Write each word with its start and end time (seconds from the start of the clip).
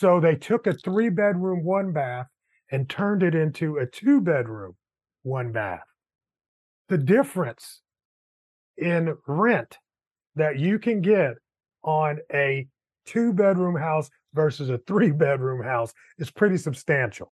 So 0.00 0.20
they 0.20 0.36
took 0.36 0.68
a 0.68 0.74
three 0.74 1.08
bedroom, 1.08 1.64
one 1.64 1.90
bath 1.90 2.28
and 2.70 2.88
turned 2.88 3.24
it 3.24 3.34
into 3.34 3.78
a 3.78 3.86
two 3.86 4.20
bedroom, 4.20 4.76
one 5.24 5.50
bath. 5.50 5.82
The 6.88 6.98
difference 6.98 7.80
in 8.76 9.16
rent 9.26 9.78
that 10.36 10.56
you 10.56 10.78
can 10.78 11.00
get 11.00 11.32
on 11.82 12.20
a 12.32 12.68
two 13.06 13.32
bedroom 13.32 13.74
house 13.74 14.08
versus 14.34 14.70
a 14.70 14.78
three 14.78 15.10
bedroom 15.10 15.64
house 15.64 15.92
is 16.16 16.30
pretty 16.30 16.58
substantial. 16.58 17.32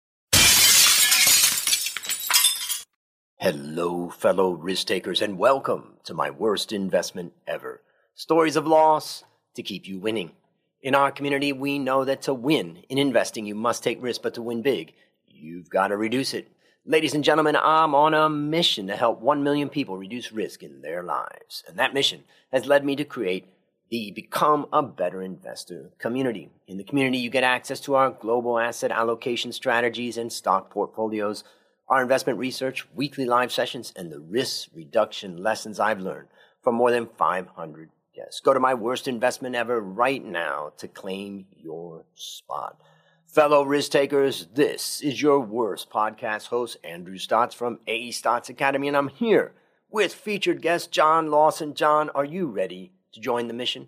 Hello, 3.38 4.12
fellow 4.12 4.52
risk 4.52 4.86
takers, 4.86 5.24
and 5.24 5.40
welcome 5.40 5.96
to 6.04 6.14
my 6.14 6.30
worst 6.30 6.72
investment 6.72 7.34
ever. 7.48 7.82
Stories 8.14 8.56
of 8.56 8.68
loss 8.68 9.24
to 9.56 9.64
keep 9.64 9.88
you 9.88 9.98
winning. 9.98 10.34
In 10.82 10.96
our 10.96 11.12
community, 11.12 11.54
we 11.54 11.78
know 11.78 12.06
that 12.06 12.24
to 12.24 12.34
win 12.34 12.84
in 12.90 12.98
investing, 12.98 13.46
you 13.46 13.54
must 13.54 13.84
take 13.84 14.02
risk, 14.02 14.24
but 14.24 14.34
to 14.34 14.42
win 14.42 14.64
big, 14.64 14.94
you've 15.28 15.70
got 15.70 15.90
to 15.90 15.98
reduce 15.98 16.34
it. 16.34 16.52
Ladies 16.86 17.14
and 17.14 17.24
gentlemen, 17.24 17.56
I'm 17.56 17.94
on 17.94 18.16
a 18.16 18.28
mission 18.28 18.88
to 18.88 18.96
help 18.96 19.22
1 19.22 19.44
million 19.44 19.70
people 19.70 19.96
reduce 19.98 20.32
risk 20.32 20.64
in 20.64 20.82
their 20.82 21.04
lives. 21.04 21.64
And 21.68 21.78
that 21.78 21.94
mission 21.94 22.24
has 22.52 22.66
led 22.66 22.84
me 22.84 22.96
to 22.96 23.06
create 23.06 23.46
the 23.92 24.10
Become 24.10 24.66
a 24.74 24.82
Better 24.82 25.22
Investor 25.22 25.92
community. 26.00 26.50
In 26.66 26.78
the 26.78 26.84
community, 26.84 27.20
you 27.20 27.30
get 27.30 27.44
access 27.44 27.80
to 27.82 27.94
our 27.94 28.10
global 28.10 28.58
asset 28.58 28.90
allocation 28.90 29.52
strategies 29.52 30.18
and 30.18 30.34
stock 30.34 30.72
portfolios 30.72 31.44
our 31.92 32.02
investment 32.02 32.40
research, 32.40 32.88
weekly 32.96 33.26
live 33.26 33.52
sessions, 33.52 33.92
and 33.98 34.10
the 34.10 34.20
risk 34.20 34.70
reduction 34.74 35.36
lessons 35.36 35.78
I've 35.78 36.00
learned 36.00 36.30
from 36.64 36.76
more 36.76 36.90
than 36.90 37.06
500 37.06 37.90
guests. 38.14 38.40
Go 38.40 38.54
to 38.54 38.60
my 38.60 38.74
worst 38.74 39.08
investment 39.08 39.56
ever 39.56 39.80
right 39.80 40.24
now 40.24 40.74
to 40.78 40.88
claim 40.88 41.46
your 41.58 42.06
spot. 42.16 42.80
Fellow 43.28 43.64
risk 43.64 43.92
takers, 43.92 44.48
this 44.54 45.02
is 45.02 45.22
your 45.22 45.40
worst 45.40 45.90
podcast 45.90 46.48
host, 46.48 46.78
Andrew 46.84 47.18
Stotz 47.18 47.54
from 47.54 47.80
AE 47.88 48.12
Stotz 48.12 48.50
Academy, 48.50 48.90
and 48.90 48.98
I'm 48.98 49.08
here 49.08 49.54
with 49.90 50.14
featured 50.14 50.62
guest 50.62 50.92
John 50.92 51.32
Lawson. 51.32 51.74
John, 51.74 52.10
are 52.10 52.26
you 52.26 52.48
ready 52.48 52.92
to 53.14 53.20
join 53.20 53.48
the 53.48 53.54
mission? 53.54 53.88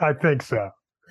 I 0.00 0.12
think 0.12 0.42
so. 0.42 0.70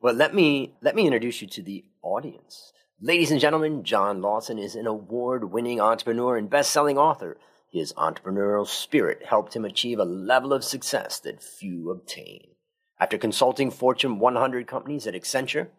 well, 0.00 0.14
let 0.14 0.34
me 0.34 0.74
let 0.82 0.94
me 0.94 1.06
introduce 1.06 1.40
you 1.40 1.48
to 1.48 1.62
the 1.62 1.84
audience. 2.02 2.72
Ladies 3.00 3.30
and 3.30 3.40
gentlemen, 3.40 3.84
John 3.84 4.20
Lawson 4.20 4.58
is 4.58 4.74
an 4.76 4.86
award 4.86 5.50
winning 5.50 5.80
entrepreneur 5.80 6.36
and 6.36 6.50
best 6.50 6.70
selling 6.70 6.98
author. 6.98 7.38
His 7.74 7.92
entrepreneurial 7.94 8.68
spirit 8.68 9.24
helped 9.24 9.56
him 9.56 9.64
achieve 9.64 9.98
a 9.98 10.04
level 10.04 10.52
of 10.52 10.62
success 10.62 11.18
that 11.18 11.42
few 11.42 11.90
obtain. 11.90 12.52
After 13.00 13.18
consulting 13.18 13.72
Fortune 13.72 14.20
100 14.20 14.68
companies 14.68 15.08
at 15.08 15.14
Accenture, 15.14 15.70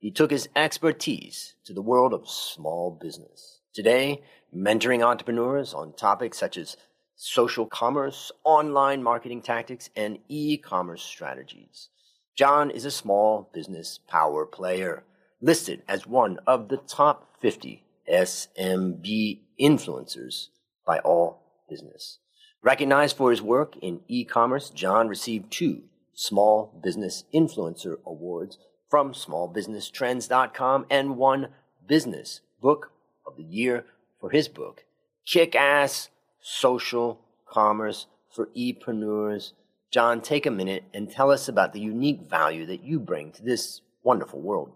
he 0.00 0.10
took 0.10 0.32
his 0.32 0.48
expertise 0.56 1.54
to 1.64 1.72
the 1.72 1.80
world 1.80 2.12
of 2.12 2.28
small 2.28 2.98
business. 3.00 3.60
Today, 3.72 4.24
mentoring 4.52 5.06
entrepreneurs 5.06 5.72
on 5.72 5.92
topics 5.92 6.38
such 6.38 6.56
as 6.56 6.76
social 7.14 7.66
commerce, 7.66 8.32
online 8.42 9.00
marketing 9.00 9.40
tactics, 9.40 9.90
and 9.94 10.18
e 10.26 10.56
commerce 10.56 11.04
strategies. 11.04 11.88
John 12.34 12.68
is 12.68 12.84
a 12.84 12.90
small 12.90 13.48
business 13.54 14.00
power 14.08 14.44
player 14.44 15.04
listed 15.40 15.84
as 15.86 16.04
one 16.04 16.40
of 16.48 16.68
the 16.68 16.78
top 16.78 17.40
50 17.40 17.84
SMB 18.12 19.40
influencers 19.60 20.48
by 20.84 20.98
All 20.98 21.43
Business. 21.68 22.18
Recognized 22.62 23.16
for 23.16 23.30
his 23.30 23.42
work 23.42 23.76
in 23.82 24.00
e-commerce, 24.08 24.70
John 24.70 25.08
received 25.08 25.50
two 25.50 25.82
Small 26.14 26.80
Business 26.82 27.24
Influencer 27.34 27.96
Awards 28.06 28.58
from 28.88 29.12
smallbusinesstrends.com 29.12 30.86
and 30.88 31.16
one 31.16 31.48
Business 31.86 32.40
Book 32.60 32.92
of 33.26 33.36
the 33.36 33.42
Year 33.42 33.84
for 34.20 34.30
his 34.30 34.48
book, 34.48 34.84
Kick 35.26 35.54
Ass 35.54 36.08
Social 36.40 37.20
Commerce 37.46 38.06
for 38.34 38.48
E-preneurs. 38.54 39.52
John, 39.90 40.20
take 40.20 40.46
a 40.46 40.50
minute 40.50 40.84
and 40.94 41.10
tell 41.10 41.30
us 41.30 41.48
about 41.48 41.72
the 41.72 41.80
unique 41.80 42.22
value 42.28 42.66
that 42.66 42.82
you 42.82 42.98
bring 42.98 43.32
to 43.32 43.42
this 43.42 43.80
wonderful 44.02 44.40
world. 44.40 44.72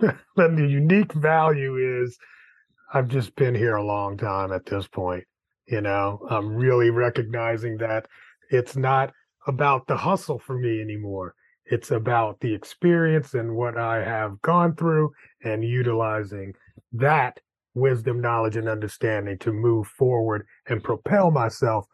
and 0.00 0.18
the 0.58 0.66
unique 0.66 1.12
value 1.12 2.02
is 2.02 2.18
I've 2.92 3.08
just 3.08 3.34
been 3.36 3.54
here 3.54 3.76
a 3.76 3.84
long 3.84 4.16
time 4.16 4.52
at 4.52 4.66
this 4.66 4.86
point. 4.86 5.24
You 5.66 5.80
know, 5.80 6.20
I'm 6.30 6.54
really 6.54 6.90
recognizing 6.90 7.78
that 7.78 8.06
it's 8.50 8.76
not 8.76 9.12
about 9.46 9.86
the 9.86 9.96
hustle 9.96 10.38
for 10.38 10.56
me 10.58 10.80
anymore. 10.80 11.34
It's 11.64 11.90
about 11.90 12.38
the 12.40 12.54
experience 12.54 13.34
and 13.34 13.56
what 13.56 13.76
I 13.76 14.04
have 14.04 14.40
gone 14.42 14.76
through 14.76 15.10
and 15.42 15.64
utilizing 15.64 16.52
that 16.92 17.40
wisdom, 17.74 18.20
knowledge, 18.20 18.56
and 18.56 18.68
understanding 18.68 19.38
to 19.38 19.52
move 19.52 19.88
forward 19.88 20.46
and 20.68 20.82
propel 20.82 21.30
myself 21.32 21.86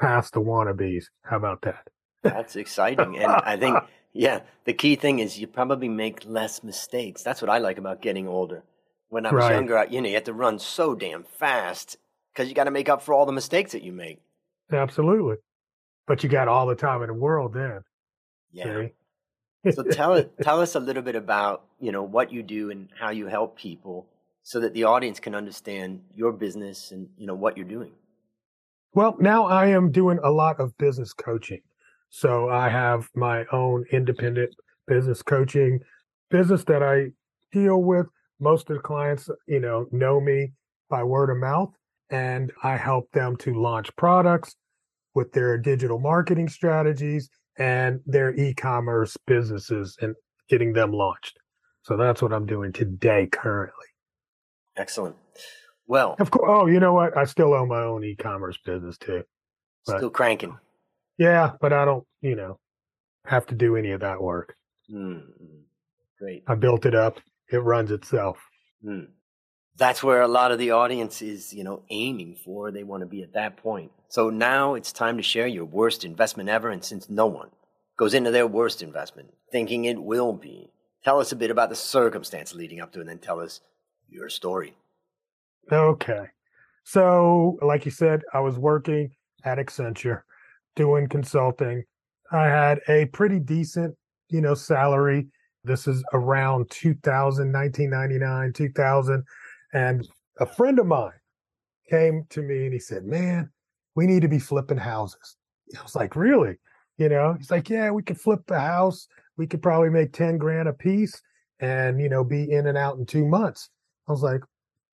past 0.00 0.32
the 0.32 0.40
wannabes. 0.40 1.04
How 1.22 1.36
about 1.36 1.60
that? 1.62 1.88
That's 2.22 2.56
exciting. 2.56 3.18
And 3.18 3.30
I 3.30 3.56
think 3.56 3.76
Yeah, 4.12 4.40
the 4.64 4.72
key 4.72 4.96
thing 4.96 5.18
is 5.18 5.38
you 5.38 5.46
probably 5.46 5.88
make 5.88 6.24
less 6.24 6.64
mistakes. 6.64 7.22
That's 7.22 7.42
what 7.42 7.50
I 7.50 7.58
like 7.58 7.78
about 7.78 8.02
getting 8.02 8.26
older. 8.26 8.64
When 9.10 9.24
I 9.24 9.32
was 9.32 9.44
right. 9.44 9.52
younger, 9.52 9.86
you 9.88 10.02
know, 10.02 10.08
you 10.08 10.14
had 10.14 10.24
to 10.26 10.32
run 10.32 10.58
so 10.58 10.94
damn 10.94 11.24
fast 11.24 11.96
because 12.38 12.48
you 12.48 12.54
got 12.54 12.64
to 12.64 12.70
make 12.70 12.88
up 12.88 13.02
for 13.02 13.14
all 13.14 13.26
the 13.26 13.32
mistakes 13.32 13.72
that 13.72 13.82
you 13.82 13.90
make. 13.90 14.20
Absolutely, 14.72 15.36
but 16.06 16.22
you 16.22 16.28
got 16.28 16.46
all 16.46 16.66
the 16.66 16.76
time 16.76 17.02
in 17.02 17.08
the 17.08 17.14
world 17.14 17.52
then. 17.52 17.80
Yeah. 18.52 18.86
so 19.72 19.82
tell 19.82 20.14
it, 20.14 20.32
tell 20.42 20.60
us 20.60 20.76
a 20.76 20.80
little 20.80 21.02
bit 21.02 21.16
about 21.16 21.64
you 21.80 21.90
know 21.90 22.04
what 22.04 22.32
you 22.32 22.44
do 22.44 22.70
and 22.70 22.88
how 22.96 23.10
you 23.10 23.26
help 23.26 23.58
people, 23.58 24.06
so 24.44 24.60
that 24.60 24.72
the 24.72 24.84
audience 24.84 25.18
can 25.18 25.34
understand 25.34 26.00
your 26.14 26.30
business 26.30 26.92
and 26.92 27.08
you 27.18 27.26
know 27.26 27.34
what 27.34 27.56
you're 27.56 27.66
doing. 27.66 27.90
Well, 28.94 29.16
now 29.18 29.46
I 29.46 29.66
am 29.66 29.90
doing 29.90 30.20
a 30.22 30.30
lot 30.30 30.60
of 30.60 30.76
business 30.78 31.12
coaching. 31.12 31.60
So 32.10 32.48
I 32.48 32.68
have 32.68 33.08
my 33.16 33.44
own 33.52 33.84
independent 33.90 34.54
business 34.86 35.22
coaching 35.22 35.80
business 36.30 36.62
that 36.64 36.84
I 36.84 37.08
deal 37.52 37.82
with. 37.82 38.06
Most 38.40 38.70
of 38.70 38.76
the 38.76 38.82
clients, 38.82 39.28
you 39.48 39.58
know, 39.58 39.88
know 39.90 40.20
me 40.20 40.52
by 40.88 41.02
word 41.02 41.30
of 41.30 41.38
mouth, 41.38 41.70
and 42.10 42.52
I 42.62 42.76
help 42.76 43.10
them 43.12 43.36
to 43.38 43.54
launch 43.54 43.94
products 43.96 44.56
with 45.14 45.32
their 45.32 45.58
digital 45.58 45.98
marketing 45.98 46.48
strategies 46.48 47.28
and 47.58 48.00
their 48.06 48.34
e-commerce 48.34 49.16
businesses 49.26 49.96
and 50.00 50.14
getting 50.48 50.72
them 50.72 50.92
launched. 50.92 51.38
So 51.82 51.96
that's 51.96 52.22
what 52.22 52.32
I'm 52.32 52.46
doing 52.46 52.72
today 52.72 53.26
currently. 53.30 53.86
Excellent. 54.76 55.16
Well, 55.86 56.16
of 56.20 56.30
course. 56.30 56.48
Oh, 56.48 56.66
you 56.66 56.80
know 56.80 56.92
what? 56.92 57.16
I 57.16 57.24
still 57.24 57.54
own 57.54 57.68
my 57.68 57.82
own 57.82 58.04
e-commerce 58.04 58.58
business 58.64 58.98
too. 58.98 59.24
Still 59.84 60.10
cranking. 60.10 60.56
Yeah, 61.16 61.52
but 61.60 61.72
I 61.72 61.84
don't, 61.84 62.04
you 62.20 62.36
know, 62.36 62.58
have 63.24 63.46
to 63.46 63.54
do 63.54 63.74
any 63.76 63.90
of 63.92 64.00
that 64.00 64.22
work. 64.22 64.54
Mm-hmm. 64.92 65.18
Great. 66.20 66.44
I 66.46 66.54
built 66.54 66.84
it 66.84 66.94
up. 66.94 67.18
It 67.50 67.58
runs 67.58 67.90
itself. 67.90 68.38
Mm. 68.84 69.08
That's 69.78 70.02
where 70.02 70.22
a 70.22 70.28
lot 70.28 70.50
of 70.50 70.58
the 70.58 70.72
audience 70.72 71.22
is, 71.22 71.52
you 71.52 71.64
know, 71.64 71.82
aiming 71.88 72.34
for. 72.44 72.70
They 72.70 72.82
want 72.82 73.02
to 73.02 73.06
be 73.06 73.22
at 73.22 73.34
that 73.34 73.56
point. 73.56 73.92
So 74.08 74.28
now 74.28 74.74
it's 74.74 74.92
time 74.92 75.16
to 75.16 75.22
share 75.22 75.46
your 75.46 75.64
worst 75.64 76.04
investment 76.04 76.48
ever. 76.48 76.70
And 76.70 76.84
since 76.84 77.08
no 77.08 77.26
one 77.26 77.50
goes 77.96 78.12
into 78.12 78.30
their 78.30 78.46
worst 78.46 78.82
investment 78.82 79.30
thinking 79.50 79.84
it 79.84 80.02
will 80.02 80.32
be, 80.32 80.70
tell 81.04 81.20
us 81.20 81.32
a 81.32 81.36
bit 81.36 81.50
about 81.50 81.70
the 81.70 81.76
circumstance 81.76 82.54
leading 82.54 82.80
up 82.80 82.92
to 82.92 82.98
it 82.98 83.02
and 83.02 83.10
then 83.10 83.18
tell 83.18 83.40
us 83.40 83.60
your 84.08 84.28
story. 84.28 84.74
Okay. 85.70 86.26
So, 86.84 87.58
like 87.62 87.84
you 87.84 87.90
said, 87.90 88.22
I 88.32 88.40
was 88.40 88.58
working 88.58 89.10
at 89.44 89.58
Accenture 89.58 90.22
doing 90.74 91.08
consulting. 91.08 91.84
I 92.32 92.46
had 92.46 92.80
a 92.88 93.06
pretty 93.06 93.38
decent, 93.38 93.94
you 94.30 94.40
know, 94.40 94.54
salary. 94.54 95.28
This 95.64 95.86
is 95.86 96.02
around 96.12 96.70
2000, 96.70 97.52
1999, 97.52 98.52
2000. 98.52 99.24
And 99.72 100.06
a 100.38 100.46
friend 100.46 100.78
of 100.78 100.86
mine 100.86 101.12
came 101.88 102.24
to 102.30 102.42
me 102.42 102.64
and 102.64 102.72
he 102.72 102.78
said, 102.78 103.04
Man, 103.04 103.50
we 103.94 104.06
need 104.06 104.22
to 104.22 104.28
be 104.28 104.38
flipping 104.38 104.78
houses. 104.78 105.36
I 105.78 105.82
was 105.82 105.96
like, 105.96 106.16
Really? 106.16 106.56
You 106.96 107.08
know, 107.08 107.34
he's 107.34 107.50
like, 107.50 107.68
Yeah, 107.68 107.90
we 107.90 108.02
could 108.02 108.20
flip 108.20 108.40
the 108.46 108.60
house. 108.60 109.06
We 109.36 109.46
could 109.46 109.62
probably 109.62 109.90
make 109.90 110.12
10 110.12 110.38
grand 110.38 110.68
a 110.68 110.72
piece 110.72 111.20
and, 111.60 112.00
you 112.00 112.08
know, 112.08 112.24
be 112.24 112.50
in 112.50 112.66
and 112.66 112.78
out 112.78 112.98
in 112.98 113.06
two 113.06 113.26
months. 113.26 113.70
I 114.08 114.12
was 114.12 114.22
like, 114.22 114.40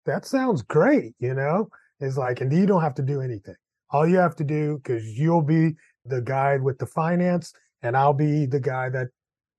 That 0.05 0.25
sounds 0.25 0.61
great. 0.61 1.13
You 1.19 1.33
know, 1.33 1.69
it's 1.99 2.17
like, 2.17 2.41
and 2.41 2.51
you 2.51 2.65
don't 2.65 2.81
have 2.81 2.95
to 2.95 3.03
do 3.03 3.21
anything. 3.21 3.55
All 3.91 4.07
you 4.07 4.17
have 4.17 4.35
to 4.37 4.43
do, 4.43 4.77
because 4.77 5.05
you'll 5.17 5.43
be 5.43 5.75
the 6.05 6.21
guy 6.21 6.57
with 6.57 6.79
the 6.79 6.85
finance, 6.85 7.53
and 7.83 7.95
I'll 7.95 8.13
be 8.13 8.45
the 8.45 8.59
guy 8.59 8.89
that, 8.89 9.07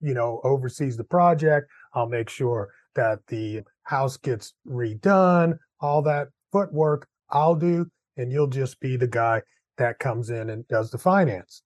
you 0.01 0.13
know, 0.13 0.41
oversees 0.43 0.97
the 0.97 1.03
project. 1.05 1.67
I'll 1.93 2.09
make 2.09 2.29
sure 2.29 2.69
that 2.95 3.19
the 3.27 3.61
house 3.85 4.17
gets 4.17 4.53
redone, 4.67 5.57
all 5.79 6.01
that 6.03 6.27
footwork 6.51 7.07
I'll 7.29 7.55
do, 7.55 7.87
and 8.17 8.31
you'll 8.31 8.47
just 8.47 8.79
be 8.79 8.97
the 8.97 9.07
guy 9.07 9.41
that 9.77 9.99
comes 9.99 10.29
in 10.29 10.49
and 10.49 10.67
does 10.67 10.91
the 10.91 10.97
finance. 10.97 11.63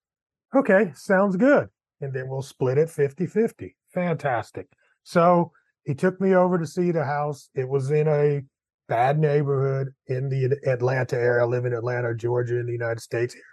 Okay, 0.55 0.91
sounds 0.95 1.35
good. 1.35 1.67
And 2.01 2.13
then 2.13 2.29
we'll 2.29 2.41
split 2.41 2.77
it 2.77 2.89
50 2.89 3.27
50. 3.27 3.75
fantastic. 3.93 4.67
So 5.03 5.51
he 5.85 5.93
took 5.93 6.19
me 6.21 6.35
over 6.35 6.57
to 6.57 6.65
see 6.65 6.91
the 6.91 7.03
house. 7.03 7.49
It 7.55 7.67
was 7.67 7.91
in 7.91 8.07
a 8.07 8.41
bad 8.87 9.19
neighborhood 9.19 9.93
in 10.07 10.29
the 10.29 10.57
Atlanta 10.65 11.15
area. 11.15 11.43
I 11.43 11.45
live 11.45 11.65
in 11.65 11.73
Atlanta, 11.73 12.15
Georgia, 12.15 12.59
in 12.59 12.65
the 12.65 12.73
United 12.73 13.01
States 13.01 13.33
here. 13.33 13.43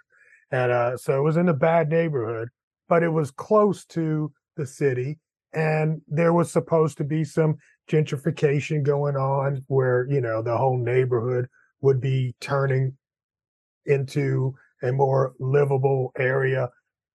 And 0.51 0.71
uh, 0.71 0.97
so 0.97 1.17
it 1.17 1.23
was 1.23 1.37
in 1.37 1.49
a 1.49 1.53
bad 1.53 1.89
neighborhood, 1.89 2.49
but 2.87 3.03
it 3.03 3.09
was 3.09 3.31
close 3.31 3.85
to 3.85 4.31
the 4.55 4.65
city. 4.65 5.19
And 5.53 6.01
there 6.07 6.33
was 6.33 6.51
supposed 6.51 6.97
to 6.97 7.03
be 7.03 7.23
some 7.23 7.57
gentrification 7.89 8.83
going 8.83 9.15
on 9.15 9.63
where, 9.67 10.05
you 10.09 10.21
know, 10.21 10.41
the 10.41 10.57
whole 10.57 10.77
neighborhood 10.77 11.47
would 11.81 12.01
be 12.01 12.35
turning 12.41 12.97
into 13.85 14.53
a 14.83 14.91
more 14.91 15.33
livable 15.39 16.11
area, 16.17 16.69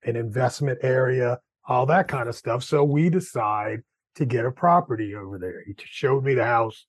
an 0.04 0.16
investment 0.16 0.78
area, 0.82 1.38
all 1.68 1.86
that 1.86 2.08
kind 2.08 2.28
of 2.28 2.34
stuff. 2.34 2.64
So 2.64 2.82
we 2.82 3.10
decide 3.10 3.80
to 4.16 4.24
get 4.24 4.46
a 4.46 4.50
property 4.50 5.14
over 5.14 5.38
there. 5.38 5.62
He 5.66 5.74
showed 5.84 6.24
me 6.24 6.34
the 6.34 6.44
house. 6.44 6.86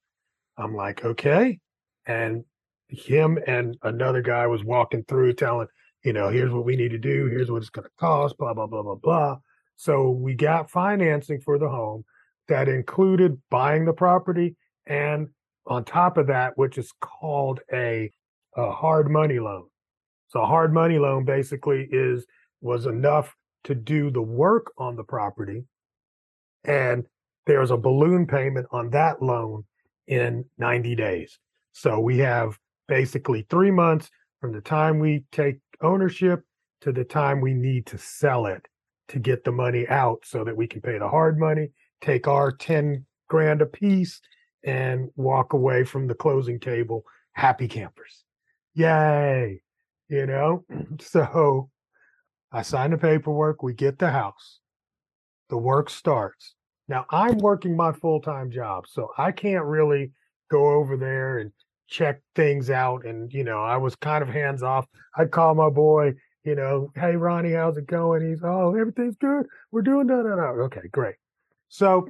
I'm 0.58 0.76
like, 0.76 1.04
okay. 1.04 1.60
And 2.06 2.44
him 2.88 3.40
and 3.48 3.78
another 3.84 4.22
guy 4.22 4.48
was 4.48 4.64
walking 4.64 5.04
through 5.08 5.34
telling, 5.34 5.68
you 6.04 6.14
know, 6.14 6.30
here's 6.30 6.52
what 6.52 6.66
we 6.66 6.76
need 6.76 6.92
to 6.92 6.98
do. 6.98 7.28
Here's 7.28 7.50
what 7.50 7.62
it's 7.62 7.70
going 7.70 7.86
to 7.86 7.92
cost, 8.00 8.38
blah, 8.38 8.54
blah, 8.54 8.68
blah, 8.68 8.84
blah, 8.84 8.96
blah. 8.96 9.38
So 9.76 10.10
we 10.12 10.36
got 10.36 10.70
financing 10.70 11.42
for 11.42 11.58
the 11.58 11.70
home 11.70 12.04
that 12.48 12.68
included 12.68 13.42
buying 13.50 13.86
the 13.86 13.94
property 13.94 14.56
and 14.86 15.30
on 15.66 15.86
top 15.86 16.18
of 16.18 16.28
that, 16.28 16.58
which 16.58 16.78
is 16.78 16.92
called 17.00 17.62
a, 17.72 18.12
a 18.56 18.72
hard 18.72 19.10
money 19.10 19.40
loan. 19.40 19.66
So 20.28 20.42
a 20.42 20.46
hard 20.46 20.74
money 20.74 21.00
loan 21.00 21.26
basically 21.26 21.88
is 21.92 22.26
was 22.62 22.86
enough 22.86 23.36
to 23.66 23.76
do 23.76 24.10
the 24.10 24.22
work 24.22 24.72
on 24.78 24.96
the 24.96 25.04
property 25.04 25.64
and 26.66 27.06
there's 27.46 27.72
a 27.72 27.78
balloon 27.78 28.26
payment 28.26 28.68
on 28.72 28.90
that 28.92 29.22
loan 29.22 29.66
in 30.08 30.46
90 30.58 30.96
days. 30.96 31.40
So 31.74 32.00
we 32.00 32.18
have 32.20 32.58
basically 32.88 33.46
3 33.50 33.72
months 33.72 34.10
from 34.40 34.54
the 34.54 34.62
time 34.62 35.00
we 35.00 35.26
take 35.32 35.60
ownership 35.82 36.42
to 36.82 36.92
the 36.92 37.04
time 37.04 37.42
we 37.42 37.54
need 37.54 37.86
to 37.88 37.98
sell 37.98 38.46
it 38.46 38.68
to 39.10 39.20
get 39.20 39.44
the 39.44 39.52
money 39.52 39.88
out 39.88 40.24
so 40.24 40.44
that 40.44 40.56
we 40.56 40.68
can 40.68 40.82
pay 40.82 40.98
the 40.98 41.08
hard 41.08 41.40
money, 41.40 41.70
take 42.02 42.28
our 42.28 42.52
10 42.52 43.06
grand 43.30 43.62
a 43.62 43.66
piece 43.66 44.22
and 44.66 45.10
walk 45.16 45.54
away 45.54 45.84
from 45.84 46.08
the 46.08 46.16
closing 46.16 46.60
table 46.60 47.04
happy 47.34 47.68
campers. 47.68 48.24
Yay. 48.76 49.62
You 50.10 50.26
know, 50.26 50.66
so 51.00 51.70
I 52.52 52.62
sign 52.62 52.92
the 52.92 52.98
paperwork, 52.98 53.64
we 53.64 53.74
get 53.74 53.98
the 53.98 54.12
house, 54.12 54.60
the 55.50 55.58
work 55.58 55.90
starts. 55.90 56.54
Now 56.88 57.06
I'm 57.10 57.38
working 57.38 57.76
my 57.76 57.92
full 57.94 58.22
time 58.22 58.52
job, 58.52 58.86
so 58.88 59.10
I 59.18 59.32
can't 59.32 59.66
really 59.66 60.12
go 60.52 60.70
over 60.70 60.98
there 60.98 61.40
and 61.40 61.52
check 61.88 62.22
things 62.36 62.70
out. 62.70 63.06
And, 63.06 63.32
you 63.34 63.44
know, 63.44 63.64
I 63.64 63.78
was 63.78 63.96
kind 63.96 64.22
of 64.22 64.30
hands 64.30 64.62
off. 64.62 64.86
I'd 65.18 65.32
call 65.32 65.56
my 65.56 65.70
boy, 65.70 66.14
you 66.44 66.56
know, 66.56 66.92
hey, 66.96 67.16
Ronnie, 67.16 67.54
how's 67.54 67.78
it 67.78 67.88
going? 67.88 68.28
He's, 68.28 68.42
oh, 68.44 68.76
everything's 68.76 69.16
good. 69.16 69.46
We're 69.72 69.82
doing 69.82 70.08
that. 70.08 70.14
Okay, 70.14 70.88
great. 70.92 71.16
So 71.70 72.10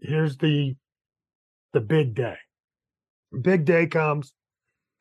here's 0.00 0.36
the 0.38 0.74
the 1.72 1.80
big 1.80 2.14
day. 2.14 2.36
Big 3.40 3.64
day 3.64 3.86
comes 3.86 4.32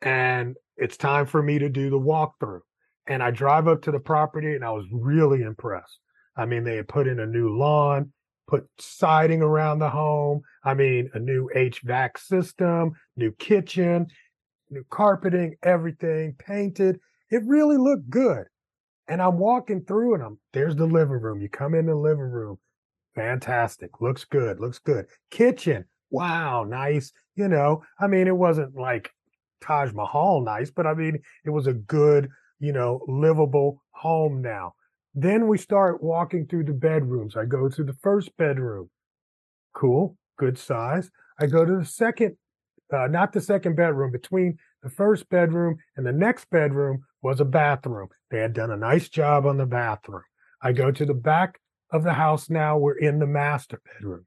and 0.01 0.55
it's 0.77 0.97
time 0.97 1.25
for 1.25 1.41
me 1.43 1.59
to 1.59 1.69
do 1.69 1.89
the 1.89 1.99
walkthrough. 1.99 2.61
And 3.07 3.21
I 3.21 3.31
drive 3.31 3.67
up 3.67 3.81
to 3.83 3.91
the 3.91 3.99
property 3.99 4.55
and 4.55 4.63
I 4.63 4.71
was 4.71 4.85
really 4.91 5.41
impressed. 5.41 5.99
I 6.37 6.45
mean, 6.45 6.63
they 6.63 6.77
had 6.77 6.87
put 6.87 7.07
in 7.07 7.19
a 7.19 7.25
new 7.25 7.57
lawn, 7.57 8.13
put 8.47 8.67
siding 8.79 9.41
around 9.41 9.79
the 9.79 9.89
home. 9.89 10.41
I 10.63 10.73
mean, 10.73 11.09
a 11.13 11.19
new 11.19 11.49
HVAC 11.55 12.17
system, 12.17 12.93
new 13.17 13.31
kitchen, 13.33 14.07
new 14.69 14.85
carpeting, 14.89 15.55
everything 15.61 16.35
painted. 16.37 16.99
It 17.31 17.43
really 17.45 17.77
looked 17.77 18.09
good. 18.09 18.45
And 19.07 19.21
I'm 19.21 19.39
walking 19.39 19.83
through 19.83 20.13
and 20.13 20.23
I'm 20.23 20.39
there's 20.53 20.75
the 20.75 20.85
living 20.85 21.19
room. 21.19 21.41
You 21.41 21.49
come 21.49 21.73
in 21.73 21.87
the 21.87 21.95
living 21.95 22.19
room. 22.19 22.57
Fantastic. 23.15 23.99
Looks 23.99 24.23
good. 24.25 24.59
Looks 24.59 24.79
good. 24.79 25.05
Kitchen. 25.31 25.85
Wow, 26.11 26.65
nice. 26.65 27.11
You 27.35 27.47
know, 27.47 27.83
I 27.99 28.07
mean, 28.07 28.27
it 28.27 28.35
wasn't 28.35 28.75
like 28.75 29.11
Taj 29.61 29.93
Mahal 29.93 30.41
nice, 30.41 30.69
but 30.69 30.85
I 30.85 30.93
mean, 30.93 31.19
it 31.45 31.49
was 31.49 31.67
a 31.67 31.73
good, 31.73 32.29
you 32.59 32.73
know, 32.73 33.05
livable 33.07 33.81
home 33.91 34.41
now. 34.41 34.73
Then 35.13 35.47
we 35.47 35.57
start 35.57 36.03
walking 36.03 36.47
through 36.47 36.65
the 36.65 36.73
bedrooms. 36.73 37.35
I 37.35 37.45
go 37.45 37.69
to 37.69 37.83
the 37.83 37.95
first 38.01 38.35
bedroom. 38.37 38.89
Cool, 39.73 40.17
good 40.37 40.57
size. 40.57 41.09
I 41.39 41.47
go 41.47 41.65
to 41.65 41.77
the 41.77 41.85
second, 41.85 42.35
uh, 42.93 43.07
not 43.07 43.33
the 43.33 43.41
second 43.41 43.75
bedroom, 43.75 44.11
between 44.11 44.57
the 44.83 44.89
first 44.89 45.29
bedroom 45.29 45.77
and 45.95 46.05
the 46.05 46.11
next 46.11 46.49
bedroom 46.49 47.03
was 47.21 47.39
a 47.39 47.45
bathroom. 47.45 48.09
They 48.29 48.39
had 48.39 48.53
done 48.53 48.71
a 48.71 48.77
nice 48.77 49.09
job 49.09 49.45
on 49.45 49.57
the 49.57 49.65
bathroom. 49.65 50.23
I 50.61 50.71
go 50.71 50.91
to 50.91 51.05
the 51.05 51.13
back 51.13 51.59
of 51.91 52.03
the 52.03 52.13
house 52.13 52.49
now. 52.49 52.77
We're 52.77 52.97
in 52.97 53.19
the 53.19 53.27
master 53.27 53.81
bedroom. 53.93 54.25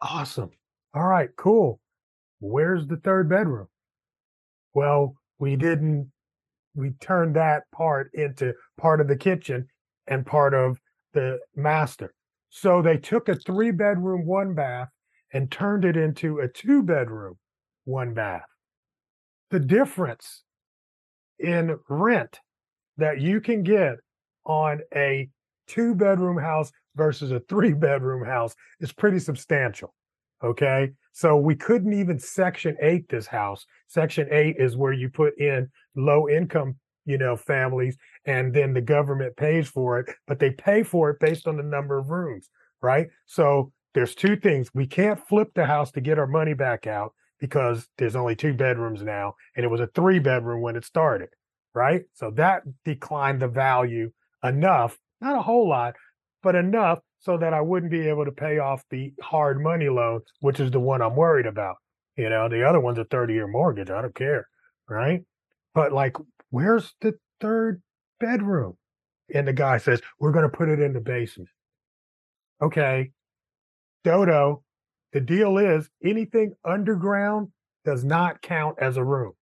Awesome. 0.00 0.50
All 0.94 1.06
right, 1.06 1.30
cool. 1.36 1.80
Where's 2.40 2.86
the 2.86 2.96
third 2.96 3.28
bedroom? 3.28 3.68
Well, 4.74 5.14
we 5.38 5.56
didn't, 5.56 6.10
we 6.74 6.90
turned 7.00 7.36
that 7.36 7.64
part 7.72 8.10
into 8.14 8.54
part 8.76 9.00
of 9.00 9.08
the 9.08 9.16
kitchen 9.16 9.66
and 10.06 10.24
part 10.24 10.54
of 10.54 10.78
the 11.14 11.38
master. 11.56 12.14
So 12.50 12.80
they 12.80 12.96
took 12.96 13.28
a 13.28 13.34
three 13.34 13.70
bedroom, 13.70 14.24
one 14.24 14.54
bath 14.54 14.88
and 15.32 15.50
turned 15.50 15.84
it 15.84 15.96
into 15.96 16.38
a 16.38 16.48
two 16.48 16.82
bedroom, 16.82 17.36
one 17.84 18.14
bath. 18.14 18.46
The 19.50 19.60
difference 19.60 20.42
in 21.38 21.78
rent 21.88 22.40
that 22.96 23.20
you 23.20 23.40
can 23.40 23.62
get 23.62 23.96
on 24.44 24.80
a 24.94 25.28
two 25.66 25.94
bedroom 25.94 26.38
house 26.38 26.72
versus 26.96 27.30
a 27.30 27.40
three 27.40 27.72
bedroom 27.72 28.26
house 28.26 28.54
is 28.80 28.92
pretty 28.92 29.18
substantial. 29.18 29.94
Okay. 30.42 30.90
So 31.12 31.36
we 31.36 31.54
couldn't 31.54 31.92
even 31.92 32.18
section 32.18 32.76
eight 32.80 33.08
this 33.08 33.26
house. 33.26 33.66
Section 33.86 34.28
eight 34.30 34.56
is 34.58 34.76
where 34.76 34.92
you 34.92 35.08
put 35.08 35.38
in 35.38 35.68
low 35.96 36.28
income, 36.28 36.76
you 37.06 37.18
know, 37.18 37.36
families 37.36 37.96
and 38.24 38.54
then 38.54 38.72
the 38.72 38.80
government 38.80 39.36
pays 39.36 39.68
for 39.68 39.98
it, 39.98 40.14
but 40.26 40.38
they 40.38 40.50
pay 40.50 40.82
for 40.82 41.10
it 41.10 41.20
based 41.20 41.46
on 41.48 41.56
the 41.56 41.62
number 41.62 41.98
of 41.98 42.10
rooms. 42.10 42.50
Right. 42.80 43.08
So 43.26 43.72
there's 43.94 44.14
two 44.14 44.36
things. 44.36 44.68
We 44.74 44.86
can't 44.86 45.20
flip 45.28 45.48
the 45.54 45.66
house 45.66 45.90
to 45.92 46.00
get 46.00 46.18
our 46.18 46.26
money 46.26 46.54
back 46.54 46.86
out 46.86 47.14
because 47.38 47.86
there's 47.98 48.16
only 48.16 48.36
two 48.36 48.54
bedrooms 48.54 49.02
now 49.02 49.34
and 49.56 49.64
it 49.64 49.68
was 49.68 49.80
a 49.80 49.88
three 49.88 50.18
bedroom 50.18 50.60
when 50.60 50.76
it 50.76 50.84
started. 50.84 51.28
Right. 51.74 52.04
So 52.14 52.30
that 52.32 52.62
declined 52.84 53.40
the 53.40 53.48
value 53.48 54.10
enough, 54.42 54.98
not 55.20 55.36
a 55.36 55.42
whole 55.42 55.68
lot, 55.68 55.94
but 56.42 56.54
enough 56.54 57.00
so 57.20 57.36
that 57.36 57.52
I 57.52 57.60
wouldn't 57.60 57.92
be 57.92 58.08
able 58.08 58.24
to 58.24 58.32
pay 58.32 58.58
off 58.58 58.82
the 58.90 59.12
hard 59.20 59.60
money 59.60 59.88
loan, 59.88 60.20
which 60.40 60.60
is 60.60 60.70
the 60.70 60.80
one 60.80 61.02
I'm 61.02 61.16
worried 61.16 61.46
about. 61.46 61.76
You 62.16 62.28
know, 62.28 62.48
the 62.48 62.68
other 62.68 62.80
one's 62.80 62.98
a 62.98 63.04
30 63.04 63.34
year 63.34 63.46
mortgage. 63.46 63.90
I 63.90 64.02
don't 64.02 64.14
care. 64.14 64.48
Right. 64.88 65.22
But 65.74 65.92
like, 65.92 66.16
where's 66.50 66.94
the 67.00 67.14
third 67.40 67.82
bedroom? 68.18 68.76
And 69.32 69.46
the 69.46 69.52
guy 69.52 69.78
says, 69.78 70.00
we're 70.18 70.32
going 70.32 70.50
to 70.50 70.56
put 70.56 70.68
it 70.68 70.80
in 70.80 70.92
the 70.92 71.00
basement. 71.00 71.50
Okay. 72.62 73.12
Dodo, 74.04 74.62
the 75.12 75.20
deal 75.20 75.58
is 75.58 75.88
anything 76.04 76.54
underground 76.64 77.48
does 77.84 78.04
not 78.04 78.42
count 78.42 78.76
as 78.80 78.96
a 78.96 79.04
room. 79.04 79.32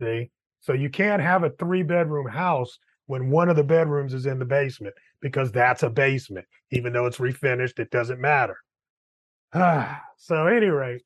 See? 0.00 0.30
So 0.60 0.72
you 0.72 0.90
can't 0.90 1.22
have 1.22 1.42
a 1.42 1.50
three 1.50 1.82
bedroom 1.82 2.28
house 2.28 2.78
when 3.06 3.30
one 3.30 3.48
of 3.48 3.56
the 3.56 3.64
bedrooms 3.64 4.14
is 4.14 4.26
in 4.26 4.38
the 4.38 4.44
basement 4.44 4.94
because 5.20 5.52
that's 5.52 5.82
a 5.82 5.90
basement. 5.90 6.46
Even 6.70 6.92
though 6.92 7.06
it's 7.06 7.18
refinished, 7.18 7.78
it 7.78 7.90
doesn't 7.90 8.20
matter. 8.20 8.56
so, 10.16 10.46
at 10.46 10.52
any 10.52 10.66
rate, 10.66 11.02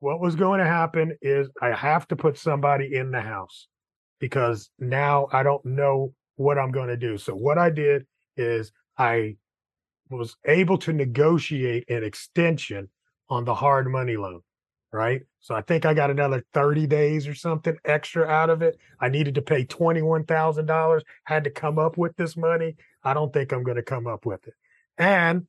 what 0.00 0.20
was 0.20 0.36
going 0.36 0.60
to 0.60 0.66
happen 0.66 1.16
is 1.20 1.50
I 1.60 1.72
have 1.72 2.06
to 2.08 2.16
put 2.16 2.38
somebody 2.38 2.94
in 2.94 3.10
the 3.10 3.20
house 3.20 3.66
because 4.20 4.70
now 4.78 5.26
I 5.32 5.42
don't 5.42 5.64
know 5.64 6.12
what 6.36 6.58
I'm 6.58 6.70
going 6.70 6.88
to 6.88 6.96
do. 6.96 7.18
So, 7.18 7.34
what 7.34 7.58
I 7.58 7.70
did 7.70 8.06
is 8.36 8.70
I 8.96 9.36
was 10.10 10.36
able 10.46 10.78
to 10.78 10.92
negotiate 10.92 11.88
an 11.88 12.02
extension 12.02 12.88
on 13.28 13.44
the 13.44 13.54
hard 13.54 13.88
money 13.88 14.16
loan 14.16 14.42
right? 14.92 15.22
So 15.40 15.54
I 15.54 15.62
think 15.62 15.84
I 15.84 15.94
got 15.94 16.10
another 16.10 16.44
30 16.54 16.86
days 16.86 17.26
or 17.26 17.34
something 17.34 17.76
extra 17.84 18.26
out 18.26 18.50
of 18.50 18.62
it. 18.62 18.78
I 19.00 19.08
needed 19.08 19.34
to 19.36 19.42
pay 19.42 19.64
$21,000, 19.64 21.00
had 21.24 21.44
to 21.44 21.50
come 21.50 21.78
up 21.78 21.98
with 21.98 22.16
this 22.16 22.36
money. 22.36 22.76
I 23.04 23.14
don't 23.14 23.32
think 23.32 23.52
I'm 23.52 23.62
going 23.62 23.76
to 23.76 23.82
come 23.82 24.06
up 24.06 24.26
with 24.26 24.46
it. 24.46 24.54
And 24.96 25.46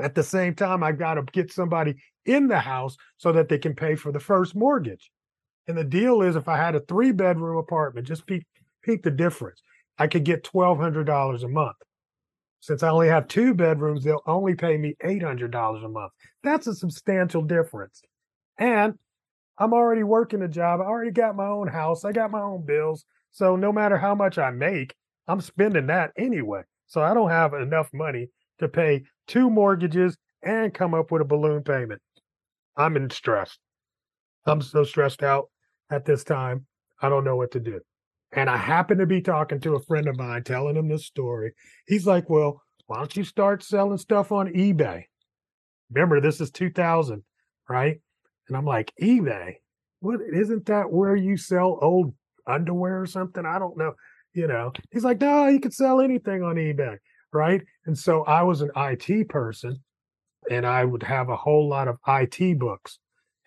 at 0.00 0.14
the 0.14 0.22
same 0.22 0.54
time, 0.54 0.82
I 0.82 0.92
got 0.92 1.14
to 1.14 1.22
get 1.22 1.52
somebody 1.52 1.96
in 2.24 2.48
the 2.48 2.58
house 2.58 2.96
so 3.16 3.32
that 3.32 3.48
they 3.48 3.58
can 3.58 3.74
pay 3.74 3.94
for 3.94 4.12
the 4.12 4.20
first 4.20 4.54
mortgage. 4.54 5.10
And 5.68 5.76
the 5.76 5.84
deal 5.84 6.22
is 6.22 6.36
if 6.36 6.48
I 6.48 6.56
had 6.56 6.74
a 6.74 6.80
three 6.80 7.12
bedroom 7.12 7.58
apartment, 7.58 8.06
just 8.06 8.26
peek, 8.26 8.44
peek 8.82 9.02
the 9.02 9.10
difference. 9.10 9.62
I 9.98 10.06
could 10.06 10.24
get 10.24 10.44
$1,200 10.44 11.42
a 11.42 11.48
month. 11.48 11.76
Since 12.60 12.82
I 12.82 12.88
only 12.88 13.08
have 13.08 13.28
two 13.28 13.54
bedrooms, 13.54 14.04
they'll 14.04 14.22
only 14.26 14.54
pay 14.54 14.76
me 14.76 14.94
$800 15.04 15.84
a 15.84 15.88
month. 15.88 16.12
That's 16.42 16.66
a 16.66 16.74
substantial 16.74 17.42
difference. 17.42 18.02
And 18.58 18.94
I'm 19.58 19.72
already 19.72 20.02
working 20.02 20.42
a 20.42 20.48
job. 20.48 20.80
I 20.80 20.84
already 20.84 21.10
got 21.10 21.36
my 21.36 21.46
own 21.46 21.68
house. 21.68 22.04
I 22.04 22.12
got 22.12 22.30
my 22.30 22.40
own 22.40 22.64
bills. 22.64 23.04
So 23.30 23.56
no 23.56 23.72
matter 23.72 23.98
how 23.98 24.14
much 24.14 24.38
I 24.38 24.50
make, 24.50 24.94
I'm 25.28 25.40
spending 25.40 25.86
that 25.88 26.12
anyway. 26.16 26.62
So 26.86 27.02
I 27.02 27.14
don't 27.14 27.30
have 27.30 27.54
enough 27.54 27.90
money 27.92 28.28
to 28.58 28.68
pay 28.68 29.04
two 29.26 29.50
mortgages 29.50 30.16
and 30.42 30.72
come 30.72 30.94
up 30.94 31.10
with 31.10 31.22
a 31.22 31.26
balloon 31.26 31.62
payment. 31.62 32.00
I'm 32.76 32.96
in 32.96 33.10
stress. 33.10 33.58
I'm 34.46 34.62
so 34.62 34.84
stressed 34.84 35.22
out 35.22 35.46
at 35.90 36.04
this 36.04 36.24
time. 36.24 36.66
I 37.00 37.08
don't 37.08 37.24
know 37.24 37.36
what 37.36 37.50
to 37.52 37.60
do. 37.60 37.80
And 38.32 38.50
I 38.50 38.56
happen 38.56 38.98
to 38.98 39.06
be 39.06 39.20
talking 39.20 39.60
to 39.60 39.76
a 39.76 39.82
friend 39.82 40.08
of 40.08 40.16
mine, 40.16 40.42
telling 40.44 40.76
him 40.76 40.88
this 40.88 41.06
story. 41.06 41.52
He's 41.86 42.06
like, 42.06 42.28
Well, 42.28 42.62
why 42.86 42.98
don't 42.98 43.16
you 43.16 43.24
start 43.24 43.62
selling 43.62 43.98
stuff 43.98 44.32
on 44.32 44.48
eBay? 44.48 45.04
Remember, 45.90 46.20
this 46.20 46.40
is 46.40 46.50
2000, 46.50 47.22
right? 47.68 48.00
And 48.48 48.56
I'm 48.56 48.64
like, 48.64 48.92
eBay? 49.00 49.54
What 50.00 50.20
isn't 50.32 50.66
that 50.66 50.90
where 50.90 51.16
you 51.16 51.36
sell 51.36 51.78
old 51.80 52.14
underwear 52.46 53.00
or 53.00 53.06
something? 53.06 53.44
I 53.44 53.58
don't 53.58 53.76
know. 53.76 53.94
You 54.34 54.46
know, 54.46 54.72
he's 54.92 55.04
like, 55.04 55.20
No, 55.20 55.48
you 55.48 55.60
can 55.60 55.70
sell 55.70 56.00
anything 56.00 56.42
on 56.42 56.56
eBay, 56.56 56.98
right? 57.32 57.62
And 57.86 57.96
so 57.96 58.22
I 58.24 58.42
was 58.42 58.60
an 58.60 58.70
IT 58.76 59.28
person 59.28 59.82
and 60.50 60.66
I 60.66 60.84
would 60.84 61.02
have 61.02 61.28
a 61.28 61.36
whole 61.36 61.68
lot 61.68 61.88
of 61.88 61.96
IT 62.06 62.58
books. 62.58 62.98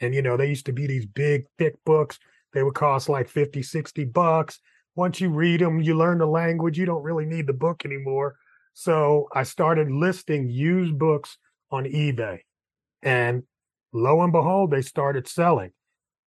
And, 0.01 0.15
you 0.15 0.21
know, 0.21 0.37
they 0.37 0.47
used 0.47 0.65
to 0.67 0.73
be 0.73 0.87
these 0.87 1.05
big, 1.05 1.43
thick 1.57 1.75
books. 1.85 2.19
They 2.53 2.63
would 2.63 2.73
cost 2.73 3.09
like 3.09 3.29
50, 3.29 3.61
60 3.61 4.05
bucks. 4.05 4.59
Once 4.95 5.21
you 5.21 5.29
read 5.29 5.61
them, 5.61 5.81
you 5.81 5.95
learn 5.95 6.17
the 6.17 6.25
language. 6.25 6.77
You 6.77 6.85
don't 6.85 7.03
really 7.03 7.25
need 7.25 7.47
the 7.47 7.53
book 7.53 7.85
anymore. 7.85 8.35
So 8.73 9.27
I 9.33 9.43
started 9.43 9.91
listing 9.91 10.49
used 10.49 10.97
books 10.97 11.37
on 11.71 11.85
eBay. 11.85 12.39
And 13.01 13.43
lo 13.93 14.21
and 14.21 14.31
behold, 14.31 14.71
they 14.71 14.81
started 14.81 15.27
selling. 15.27 15.71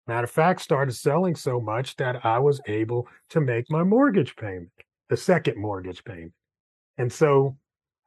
Matter 0.06 0.24
of 0.24 0.30
fact, 0.30 0.60
started 0.60 0.92
selling 0.92 1.36
so 1.36 1.60
much 1.60 1.96
that 1.96 2.24
I 2.24 2.38
was 2.38 2.60
able 2.66 3.06
to 3.30 3.40
make 3.40 3.70
my 3.70 3.84
mortgage 3.84 4.34
payment, 4.36 4.70
the 5.08 5.16
second 5.16 5.56
mortgage 5.56 6.04
payment. 6.04 6.32
And 6.98 7.12
so 7.12 7.56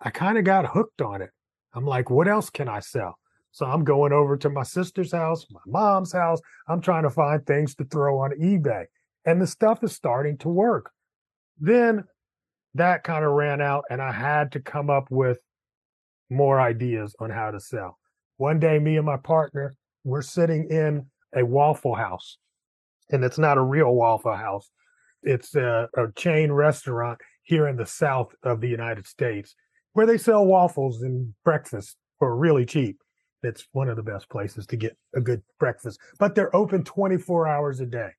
I 0.01 0.09
kind 0.09 0.37
of 0.37 0.43
got 0.43 0.67
hooked 0.67 1.01
on 1.01 1.21
it. 1.21 1.29
I'm 1.73 1.85
like, 1.85 2.09
what 2.09 2.27
else 2.27 2.49
can 2.49 2.67
I 2.67 2.79
sell? 2.79 3.17
So 3.53 3.67
I'm 3.67 3.83
going 3.83 4.11
over 4.11 4.35
to 4.35 4.49
my 4.49 4.63
sister's 4.63 5.11
house, 5.11 5.45
my 5.51 5.61
mom's 5.67 6.11
house. 6.11 6.41
I'm 6.67 6.81
trying 6.81 7.03
to 7.03 7.09
find 7.09 7.45
things 7.45 7.75
to 7.75 7.85
throw 7.85 8.19
on 8.19 8.31
eBay. 8.31 8.85
And 9.25 9.41
the 9.41 9.47
stuff 9.47 9.83
is 9.83 9.93
starting 9.93 10.37
to 10.39 10.49
work. 10.49 10.91
Then 11.59 12.03
that 12.73 13.03
kind 13.03 13.23
of 13.23 13.31
ran 13.31 13.61
out, 13.61 13.85
and 13.89 14.01
I 14.01 14.11
had 14.11 14.51
to 14.53 14.59
come 14.59 14.89
up 14.89 15.05
with 15.11 15.37
more 16.31 16.59
ideas 16.59 17.15
on 17.19 17.29
how 17.29 17.51
to 17.51 17.59
sell. 17.59 17.99
One 18.37 18.59
day, 18.59 18.79
me 18.79 18.97
and 18.97 19.05
my 19.05 19.17
partner 19.17 19.75
were 20.03 20.23
sitting 20.23 20.67
in 20.69 21.05
a 21.35 21.45
Waffle 21.45 21.93
House, 21.95 22.39
and 23.11 23.23
it's 23.23 23.37
not 23.37 23.59
a 23.59 23.63
real 23.63 23.93
Waffle 23.93 24.35
House. 24.35 24.71
It's 25.21 25.55
a, 25.55 25.87
a 25.95 26.07
chain 26.15 26.51
restaurant 26.51 27.19
here 27.43 27.67
in 27.67 27.77
the 27.77 27.85
south 27.85 28.33
of 28.41 28.61
the 28.61 28.67
United 28.67 29.05
States 29.05 29.55
where 29.93 30.07
they 30.07 30.17
sell 30.17 30.43
waffles 30.43 31.03
and 31.03 31.35
breakfast 31.43 31.97
for 32.17 32.35
really 32.35 32.65
cheap. 32.65 32.97
It's 33.43 33.67
one 33.73 33.89
of 33.89 33.97
the 33.97 34.03
best 34.03 34.29
places 34.29 34.65
to 34.67 34.77
get 34.77 34.97
a 35.13 35.21
good 35.21 35.41
breakfast, 35.59 35.99
but 36.17 36.33
they're 36.33 36.55
open 36.55 36.83
24 36.83 37.47
hours 37.47 37.79
a 37.81 37.85
day. 37.85 38.09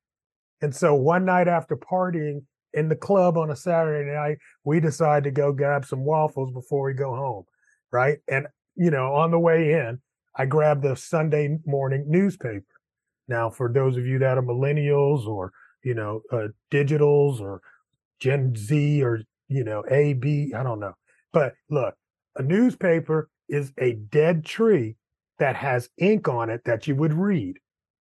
And 0.61 0.73
so 0.73 0.95
one 0.95 1.25
night 1.25 1.47
after 1.47 1.75
partying 1.75 2.43
in 2.73 2.89
the 2.89 2.95
club 2.95 3.37
on 3.37 3.51
a 3.51 3.55
Saturday 3.55 4.11
night, 4.11 4.37
we 4.63 4.79
decide 4.79 5.23
to 5.23 5.31
go 5.31 5.51
grab 5.51 5.85
some 5.85 6.05
waffles 6.05 6.51
before 6.51 6.85
we 6.85 6.93
go 6.93 7.15
home. 7.15 7.43
Right. 7.91 8.19
And, 8.27 8.47
you 8.75 8.91
know, 8.91 9.13
on 9.13 9.31
the 9.31 9.39
way 9.39 9.73
in, 9.73 9.99
I 10.35 10.45
grabbed 10.45 10.83
the 10.83 10.95
Sunday 10.95 11.57
morning 11.65 12.05
newspaper. 12.07 12.65
Now, 13.27 13.49
for 13.49 13.71
those 13.71 13.97
of 13.97 14.05
you 14.05 14.19
that 14.19 14.37
are 14.37 14.43
millennials 14.43 15.25
or, 15.25 15.51
you 15.83 15.93
know, 15.93 16.21
uh, 16.31 16.47
digitals 16.71 17.39
or 17.39 17.61
Gen 18.19 18.55
Z 18.55 19.01
or, 19.03 19.21
you 19.47 19.63
know, 19.63 19.83
A, 19.89 20.13
B, 20.13 20.53
I 20.55 20.61
don't 20.63 20.79
know. 20.79 20.93
But 21.31 21.53
look, 21.69 21.95
a 22.35 22.43
newspaper 22.43 23.29
is 23.47 23.71
a 23.77 23.93
dead 23.93 24.45
tree 24.45 24.97
that 25.39 25.55
has 25.55 25.89
ink 25.97 26.27
on 26.27 26.49
it 26.49 26.61
that 26.65 26.87
you 26.87 26.95
would 26.95 27.13
read. 27.13 27.55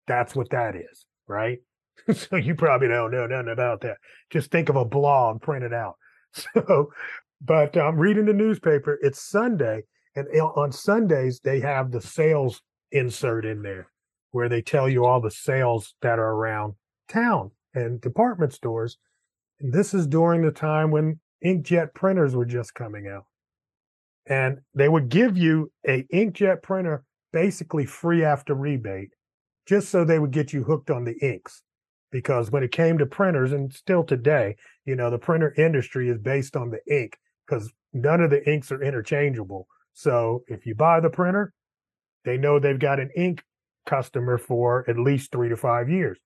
That's 0.06 0.34
what 0.34 0.50
that 0.50 0.76
is, 0.76 1.06
right? 1.26 1.58
so 2.12 2.36
you 2.36 2.54
probably 2.54 2.88
don't 2.88 3.10
know 3.10 3.26
nothing 3.26 3.52
about 3.52 3.80
that. 3.82 3.96
Just 4.30 4.50
think 4.50 4.68
of 4.68 4.76
a 4.76 4.84
blog 4.84 5.42
printed 5.42 5.72
out. 5.72 5.96
So, 6.52 6.90
but 7.40 7.76
I'm 7.76 7.96
reading 7.96 8.24
the 8.24 8.32
newspaper. 8.32 8.98
It's 9.02 9.22
Sunday, 9.22 9.84
and 10.16 10.26
on 10.40 10.72
Sundays 10.72 11.38
they 11.44 11.60
have 11.60 11.92
the 11.92 12.00
sales 12.00 12.60
insert 12.90 13.44
in 13.44 13.62
there 13.62 13.88
where 14.34 14.48
they 14.48 14.60
tell 14.60 14.88
you 14.88 15.04
all 15.04 15.20
the 15.20 15.30
sales 15.30 15.94
that 16.02 16.18
are 16.18 16.32
around 16.32 16.74
town 17.08 17.52
and 17.72 18.00
department 18.00 18.52
stores. 18.52 18.98
And 19.60 19.72
this 19.72 19.94
is 19.94 20.08
during 20.08 20.42
the 20.42 20.50
time 20.50 20.90
when 20.90 21.20
inkjet 21.44 21.94
printers 21.94 22.34
were 22.34 22.44
just 22.44 22.74
coming 22.74 23.06
out. 23.06 23.26
And 24.26 24.58
they 24.74 24.88
would 24.88 25.08
give 25.08 25.38
you 25.38 25.70
a 25.86 26.02
inkjet 26.12 26.62
printer 26.62 27.04
basically 27.34 27.84
free 27.84 28.24
after 28.24 28.54
rebate, 28.54 29.10
just 29.66 29.88
so 29.88 30.04
they 30.04 30.20
would 30.20 30.30
get 30.30 30.52
you 30.52 30.62
hooked 30.62 30.88
on 30.88 31.04
the 31.04 31.18
inks. 31.18 31.62
Because 32.12 32.52
when 32.52 32.62
it 32.62 32.70
came 32.70 32.96
to 32.98 33.06
printers, 33.06 33.50
and 33.50 33.72
still 33.72 34.04
today, 34.04 34.54
you 34.86 34.94
know, 34.94 35.10
the 35.10 35.18
printer 35.18 35.52
industry 35.58 36.08
is 36.08 36.16
based 36.16 36.54
on 36.56 36.70
the 36.70 36.78
ink 36.88 37.18
because 37.44 37.72
none 37.92 38.20
of 38.20 38.30
the 38.30 38.48
inks 38.48 38.70
are 38.70 38.80
interchangeable. 38.80 39.66
So 39.94 40.44
if 40.46 40.64
you 40.64 40.76
buy 40.76 41.00
the 41.00 41.10
printer, 41.10 41.52
they 42.24 42.38
know 42.38 42.60
they've 42.60 42.78
got 42.78 43.00
an 43.00 43.10
ink 43.16 43.42
customer 43.84 44.38
for 44.38 44.88
at 44.88 44.96
least 44.96 45.32
three 45.32 45.48
to 45.48 45.56
five 45.56 45.90
years, 45.90 46.18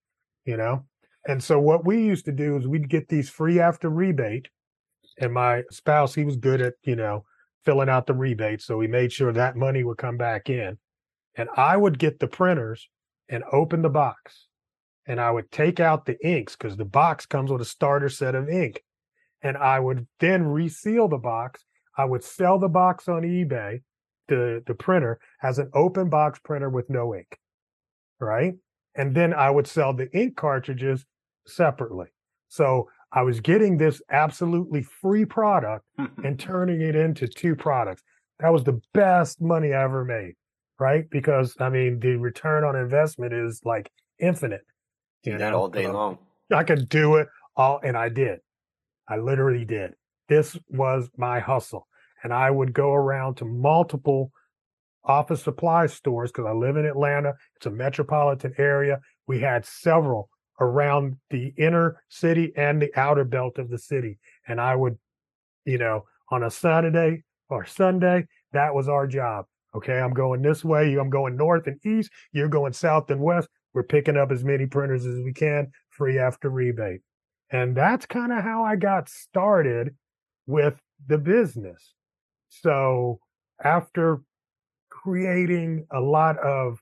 you 0.44 0.58
know? 0.58 0.84
And 1.26 1.42
so 1.42 1.58
what 1.58 1.86
we 1.86 2.04
used 2.04 2.26
to 2.26 2.32
do 2.32 2.58
is 2.58 2.68
we'd 2.68 2.90
get 2.90 3.08
these 3.08 3.30
free 3.30 3.58
after 3.58 3.88
rebate. 3.88 4.48
And 5.18 5.32
my 5.32 5.62
spouse, 5.70 6.14
he 6.14 6.24
was 6.24 6.36
good 6.36 6.60
at, 6.60 6.74
you 6.84 6.96
know, 6.96 7.24
filling 7.64 7.88
out 7.88 8.06
the 8.06 8.14
rebate. 8.14 8.60
So 8.60 8.76
we 8.76 8.86
made 8.86 9.10
sure 9.10 9.32
that 9.32 9.56
money 9.56 9.82
would 9.84 9.96
come 9.96 10.18
back 10.18 10.50
in 10.50 10.76
and 11.38 11.48
I 11.56 11.76
would 11.76 11.98
get 11.98 12.18
the 12.18 12.26
printers 12.26 12.88
and 13.30 13.44
open 13.52 13.80
the 13.80 13.88
box 13.88 14.48
and 15.06 15.20
I 15.20 15.30
would 15.30 15.50
take 15.50 15.80
out 15.80 16.04
the 16.04 16.18
inks 16.26 16.54
because 16.54 16.76
the 16.76 16.84
box 16.84 17.24
comes 17.24 17.50
with 17.50 17.62
a 17.62 17.64
starter 17.64 18.10
set 18.10 18.34
of 18.34 18.48
ink. 18.48 18.82
And 19.40 19.56
I 19.56 19.80
would 19.80 20.06
then 20.20 20.46
reseal 20.46 21.08
the 21.08 21.16
box. 21.16 21.64
I 21.96 22.04
would 22.04 22.22
sell 22.24 22.58
the 22.58 22.68
box 22.68 23.08
on 23.08 23.22
eBay, 23.22 23.82
the, 24.26 24.62
the 24.66 24.74
printer 24.74 25.18
as 25.42 25.58
an 25.58 25.70
open 25.72 26.10
box 26.10 26.40
printer 26.40 26.68
with 26.68 26.90
no 26.90 27.14
ink. 27.14 27.38
Right. 28.20 28.54
And 28.96 29.14
then 29.14 29.32
I 29.32 29.48
would 29.48 29.66
sell 29.66 29.94
the 29.94 30.10
ink 30.12 30.36
cartridges 30.36 31.06
separately. 31.46 32.08
So 32.48 32.90
I 33.12 33.22
was 33.22 33.40
getting 33.40 33.78
this 33.78 34.02
absolutely 34.10 34.82
free 34.82 35.24
product 35.24 35.84
mm-hmm. 35.98 36.26
and 36.26 36.38
turning 36.38 36.82
it 36.82 36.96
into 36.96 37.28
two 37.28 37.54
products. 37.54 38.02
That 38.40 38.52
was 38.52 38.64
the 38.64 38.80
best 38.92 39.40
money 39.40 39.72
I 39.72 39.84
ever 39.84 40.04
made 40.04 40.34
right? 40.78 41.08
Because 41.10 41.56
I 41.60 41.68
mean, 41.68 42.00
the 42.00 42.16
return 42.16 42.64
on 42.64 42.76
investment 42.76 43.32
is 43.32 43.60
like 43.64 43.90
infinite. 44.18 44.64
Do 45.22 45.36
that 45.38 45.50
know? 45.50 45.60
all 45.60 45.68
day 45.68 45.86
uh, 45.86 45.92
long. 45.92 46.18
I 46.52 46.64
could 46.64 46.88
do 46.88 47.16
it 47.16 47.28
all, 47.56 47.80
and 47.82 47.96
I 47.96 48.08
did. 48.08 48.40
I 49.08 49.16
literally 49.16 49.64
did. 49.64 49.94
This 50.28 50.56
was 50.68 51.08
my 51.16 51.40
hustle, 51.40 51.86
and 52.22 52.32
I 52.32 52.50
would 52.50 52.72
go 52.72 52.92
around 52.92 53.36
to 53.36 53.44
multiple 53.44 54.30
office 55.04 55.42
supply 55.42 55.86
stores 55.86 56.30
because 56.30 56.46
I 56.46 56.52
live 56.52 56.76
in 56.76 56.84
Atlanta. 56.84 57.34
It's 57.56 57.66
a 57.66 57.70
metropolitan 57.70 58.54
area. 58.58 59.00
We 59.26 59.40
had 59.40 59.64
several 59.64 60.28
around 60.60 61.16
the 61.30 61.54
inner 61.56 62.02
city 62.08 62.52
and 62.56 62.82
the 62.82 62.90
outer 62.96 63.24
belt 63.24 63.58
of 63.58 63.70
the 63.70 63.78
city, 63.78 64.18
and 64.46 64.60
I 64.60 64.74
would, 64.74 64.98
you 65.64 65.78
know, 65.78 66.04
on 66.30 66.42
a 66.42 66.50
Saturday 66.50 67.24
or 67.48 67.64
Sunday, 67.64 68.26
that 68.52 68.74
was 68.74 68.88
our 68.88 69.06
job. 69.06 69.46
Okay, 69.78 70.00
I'm 70.00 70.12
going 70.12 70.42
this 70.42 70.64
way. 70.64 70.96
I'm 70.96 71.08
going 71.08 71.36
north 71.36 71.68
and 71.68 71.78
east. 71.86 72.10
You're 72.32 72.48
going 72.48 72.72
south 72.72 73.10
and 73.10 73.20
west. 73.20 73.48
We're 73.72 73.84
picking 73.84 74.16
up 74.16 74.32
as 74.32 74.42
many 74.42 74.66
printers 74.66 75.06
as 75.06 75.20
we 75.20 75.32
can, 75.32 75.70
free 75.90 76.18
after 76.18 76.50
rebate. 76.50 77.00
And 77.52 77.76
that's 77.76 78.04
kind 78.04 78.32
of 78.32 78.42
how 78.42 78.64
I 78.64 78.74
got 78.74 79.08
started 79.08 79.94
with 80.48 80.74
the 81.06 81.16
business. 81.16 81.94
So 82.48 83.20
after 83.62 84.20
creating 84.90 85.86
a 85.92 86.00
lot 86.00 86.38
of 86.38 86.80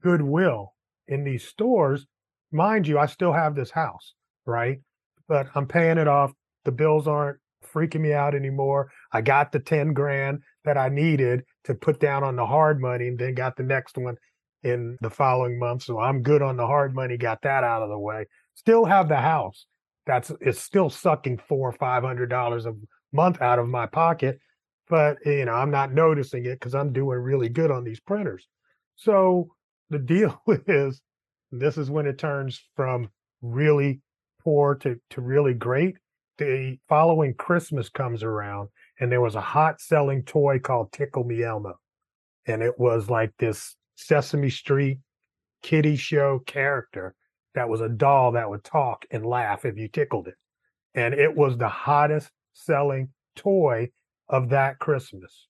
goodwill 0.00 0.74
in 1.08 1.24
these 1.24 1.44
stores, 1.48 2.06
mind 2.52 2.86
you, 2.86 2.96
I 2.96 3.06
still 3.06 3.32
have 3.32 3.56
this 3.56 3.72
house, 3.72 4.14
right? 4.44 4.78
But 5.26 5.48
I'm 5.56 5.66
paying 5.66 5.98
it 5.98 6.06
off. 6.06 6.32
The 6.64 6.70
bills 6.70 7.08
aren't 7.08 7.38
freaking 7.64 8.02
me 8.02 8.12
out 8.12 8.36
anymore. 8.36 8.92
I 9.12 9.20
got 9.20 9.50
the 9.50 9.58
10 9.58 9.94
grand 9.94 10.42
that 10.66 10.76
I 10.76 10.90
needed 10.90 11.44
to 11.64 11.74
put 11.74 11.98
down 11.98 12.22
on 12.22 12.36
the 12.36 12.44
hard 12.44 12.80
money 12.80 13.08
and 13.08 13.18
then 13.18 13.34
got 13.34 13.56
the 13.56 13.62
next 13.62 13.96
one 13.96 14.16
in 14.62 14.98
the 15.00 15.10
following 15.10 15.58
month. 15.58 15.84
So 15.84 15.98
I'm 15.98 16.22
good 16.22 16.42
on 16.42 16.56
the 16.56 16.66
hard 16.66 16.94
money, 16.94 17.16
got 17.16 17.40
that 17.42 17.64
out 17.64 17.82
of 17.82 17.88
the 17.88 17.98
way. 17.98 18.26
Still 18.54 18.84
have 18.84 19.08
the 19.08 19.16
house. 19.16 19.66
That's 20.06 20.30
it's 20.40 20.60
still 20.60 20.90
sucking 20.90 21.38
four 21.48 21.68
or 21.68 21.72
five 21.72 22.02
hundred 22.02 22.28
dollars 22.28 22.66
a 22.66 22.74
month 23.12 23.40
out 23.40 23.58
of 23.58 23.68
my 23.68 23.86
pocket. 23.86 24.38
but 24.88 25.16
you 25.24 25.44
know, 25.46 25.54
I'm 25.54 25.70
not 25.70 25.92
noticing 25.92 26.44
it 26.44 26.60
because 26.60 26.74
I'm 26.74 26.92
doing 26.92 27.18
really 27.18 27.48
good 27.48 27.70
on 27.70 27.84
these 27.84 28.00
printers. 28.00 28.46
So 28.96 29.48
the 29.90 29.98
deal 29.98 30.40
is 30.66 31.00
this 31.52 31.78
is 31.78 31.90
when 31.90 32.06
it 32.06 32.18
turns 32.18 32.60
from 32.74 33.08
really 33.42 34.00
poor 34.42 34.74
to, 34.76 34.96
to 35.10 35.20
really 35.20 35.54
great. 35.54 35.96
The 36.38 36.78
following 36.88 37.34
Christmas 37.34 37.88
comes 37.88 38.22
around 38.22 38.68
and 39.00 39.10
there 39.10 39.20
was 39.20 39.34
a 39.34 39.40
hot 39.40 39.80
selling 39.80 40.22
toy 40.22 40.58
called 40.58 40.92
Tickle 40.92 41.24
Me 41.24 41.42
Elmo. 41.42 41.74
And 42.46 42.62
it 42.62 42.78
was 42.78 43.10
like 43.10 43.32
this 43.38 43.76
Sesame 43.96 44.50
Street 44.50 44.98
kitty 45.62 45.96
show 45.96 46.40
character 46.46 47.14
that 47.54 47.68
was 47.68 47.80
a 47.80 47.88
doll 47.88 48.32
that 48.32 48.48
would 48.48 48.62
talk 48.64 49.04
and 49.10 49.26
laugh 49.26 49.64
if 49.64 49.76
you 49.76 49.88
tickled 49.88 50.28
it. 50.28 50.34
And 50.94 51.14
it 51.14 51.34
was 51.34 51.56
the 51.56 51.68
hottest 51.68 52.30
selling 52.52 53.08
toy 53.34 53.90
of 54.28 54.50
that 54.50 54.78
Christmas. 54.78 55.48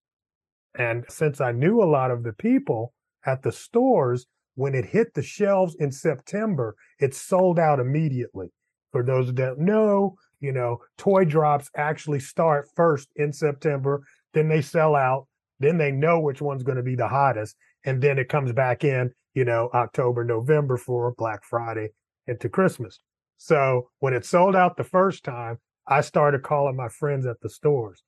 And 0.79 1.05
since 1.09 1.41
I 1.41 1.53
knew 1.53 1.83
a 1.83 1.85
lot 1.85 2.11
of 2.11 2.23
the 2.23 2.33
people 2.33 2.93
at 3.25 3.43
the 3.43 3.53
stores, 3.53 4.27
when 4.55 4.75
it 4.75 4.87
hit 4.87 5.15
the 5.15 5.23
shelves 5.23 5.77
in 5.79 5.93
September, 5.93 6.75
it 6.99 7.15
sold 7.15 7.59
out 7.59 7.81
immediately. 7.81 8.49
For 8.93 9.03
those 9.03 9.33
that 9.35 9.59
know, 9.59 10.17
you 10.41 10.53
know, 10.53 10.79
toy 10.99 11.25
drops 11.25 11.71
actually 11.77 12.21
start 12.21 12.69
first 12.75 13.09
in 13.17 13.33
September, 13.33 14.03
then 14.35 14.49
they 14.49 14.61
sell 14.61 14.95
out, 14.95 15.27
then 15.61 15.79
they 15.79 15.91
know 15.91 16.21
which 16.21 16.43
one's 16.43 16.63
going 16.63 16.77
to 16.77 16.83
be 16.83 16.95
the 16.95 17.09
hottest, 17.09 17.57
and 17.85 18.03
then 18.03 18.19
it 18.19 18.29
comes 18.29 18.53
back 18.53 18.85
in, 18.85 19.13
you 19.35 19.45
know, 19.45 19.71
October, 19.75 20.25
November 20.25 20.77
for 20.77 21.15
Black 21.17 21.45
Friday 21.45 21.89
into 22.27 22.49
Christmas. 22.49 23.01
So 23.39 23.91
when 24.01 24.15
it 24.15 24.25
sold 24.25 24.57
out 24.57 24.77
the 24.77 24.85
first 24.85 25.25
time, 25.25 25.59
I 25.87 26.01
started 26.01 26.43
calling 26.43 26.77
my 26.77 26.89
friends 26.89 27.27
at 27.27 27.41
the 27.41 27.51
stores 27.51 28.03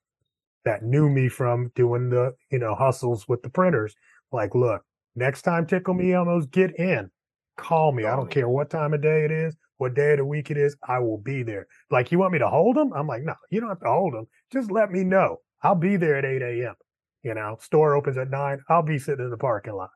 that 0.64 0.82
knew 0.82 1.08
me 1.08 1.28
from 1.28 1.70
doing 1.75 2.11
the, 2.11 2.35
you 2.50 2.58
know, 2.58 2.75
hustles 2.75 3.26
with 3.28 3.42
the 3.42 3.50
printers. 3.50 3.94
Like, 4.32 4.54
look, 4.54 4.82
next 5.14 5.42
time 5.42 5.66
Tickle 5.66 5.94
Me 5.94 6.12
Elmo's 6.12 6.47
get 6.47 6.78
in, 6.78 7.11
call 7.56 7.92
me. 7.92 8.04
I 8.04 8.16
don't 8.16 8.30
care 8.30 8.49
what 8.49 8.70
time 8.70 8.94
of 8.94 9.02
day 9.02 9.25
it 9.25 9.30
is, 9.30 9.56
what 9.78 9.94
day 9.94 10.12
of 10.12 10.18
the 10.18 10.25
week 10.25 10.50
it 10.50 10.56
is. 10.56 10.76
I 10.87 10.99
will 10.99 11.18
be 11.18 11.42
there. 11.42 11.66
Like, 11.90 12.12
you 12.12 12.18
want 12.18 12.32
me 12.32 12.38
to 12.40 12.49
hold 12.49 12.76
them? 12.76 12.92
I'm 12.92 13.06
like, 13.06 13.23
no, 13.23 13.35
you 13.50 13.61
don't 13.61 13.68
have 13.68 13.80
to 13.80 13.88
hold 13.88 14.14
them. 14.14 14.26
Just 14.52 14.70
let 14.70 14.90
me 14.90 15.04
know. 15.04 15.38
I'll 15.62 15.75
be 15.75 15.97
there 15.97 16.16
at 16.16 16.25
8 16.25 16.42
a.m. 16.42 16.75
You 17.23 17.35
know, 17.35 17.56
store 17.61 17.94
opens 17.94 18.16
at 18.18 18.30
nine. 18.30 18.61
I'll 18.68 18.82
be 18.82 18.99
sitting 18.99 19.25
in 19.25 19.30
the 19.30 19.37
parking 19.37 19.75
lot. 19.75 19.90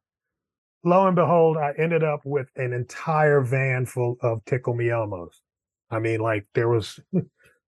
Lo 0.85 1.07
and 1.07 1.15
behold, 1.15 1.57
I 1.57 1.73
ended 1.79 2.03
up 2.03 2.23
with 2.25 2.49
an 2.57 2.73
entire 2.73 3.41
van 3.41 3.87
full 3.87 4.17
of 4.21 4.45
Tickle 4.45 4.75
Me 4.75 4.87
Elmos. 4.87 5.35
I 5.91 6.01
mean, 6.01 6.21
like 6.21 6.47
there 6.55 6.69
was 6.69 6.99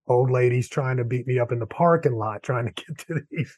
old 0.09 0.31
ladies 0.31 0.69
trying 0.69 0.97
to 0.97 1.05
beat 1.05 1.27
me 1.27 1.39
up 1.39 1.53
in 1.53 1.61
the 1.61 1.67
parking 1.67 2.17
lot 2.17 2.43
trying 2.43 2.67
to 2.67 2.73
get 2.87 2.99
to 3.07 3.21
these 3.31 3.57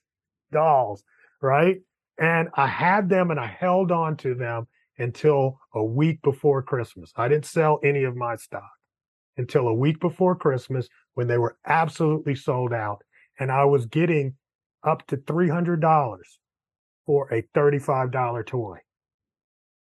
dolls, 0.52 1.02
right? 1.40 1.78
And 2.18 2.48
I 2.54 2.66
had 2.66 3.08
them 3.08 3.30
and 3.30 3.40
I 3.40 3.46
held 3.46 3.92
on 3.92 4.16
to 4.18 4.34
them 4.34 4.68
until 4.98 5.58
a 5.74 5.84
week 5.84 6.20
before 6.22 6.62
Christmas. 6.62 7.12
I 7.16 7.28
didn't 7.28 7.46
sell 7.46 7.80
any 7.84 8.04
of 8.04 8.16
my 8.16 8.36
stock 8.36 8.70
until 9.36 9.68
a 9.68 9.74
week 9.74 10.00
before 10.00 10.34
Christmas 10.34 10.88
when 11.14 11.26
they 11.26 11.38
were 11.38 11.56
absolutely 11.66 12.34
sold 12.34 12.72
out. 12.72 13.02
And 13.38 13.52
I 13.52 13.64
was 13.64 13.86
getting 13.86 14.34
up 14.82 15.06
to 15.08 15.16
$300 15.16 16.18
for 17.04 17.32
a 17.32 17.42
$35 17.54 18.46
toy. 18.46 18.78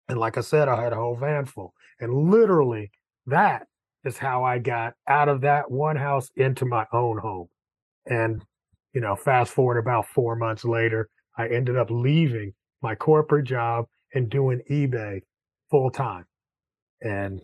And 0.09 0.19
like 0.19 0.37
I 0.37 0.43
said, 0.43 0.69
I 0.69 0.83
had 0.83 0.93
a 0.93 0.97
whole 0.97 1.17
van 1.17 1.47
full. 1.47 1.73
And 2.01 2.31
literally, 2.31 2.91
that 3.27 3.67
is 4.05 4.19
how 4.19 4.45
I 4.45 4.59
got 4.59 4.95
out 5.09 5.29
of 5.29 5.41
that 5.43 5.71
one 5.71 5.97
house 5.97 6.31
into 6.37 6.67
my 6.67 6.85
own 6.93 7.19
home. 7.19 7.49
And, 8.07 8.45
you 8.93 9.01
know, 9.01 9.17
fast 9.17 9.53
forward 9.53 9.79
about 9.79 10.07
four 10.07 10.37
months 10.37 10.65
later, 10.65 11.09
I 11.39 11.49
ended 11.49 11.77
up 11.77 11.91
leaving 11.91 12.53
my 12.83 12.95
corporate 12.95 13.47
job 13.47 13.87
and 14.15 14.31
doing 14.31 14.61
eBay 14.71 15.21
full 15.71 15.91
time. 15.91 16.25
And, 17.03 17.43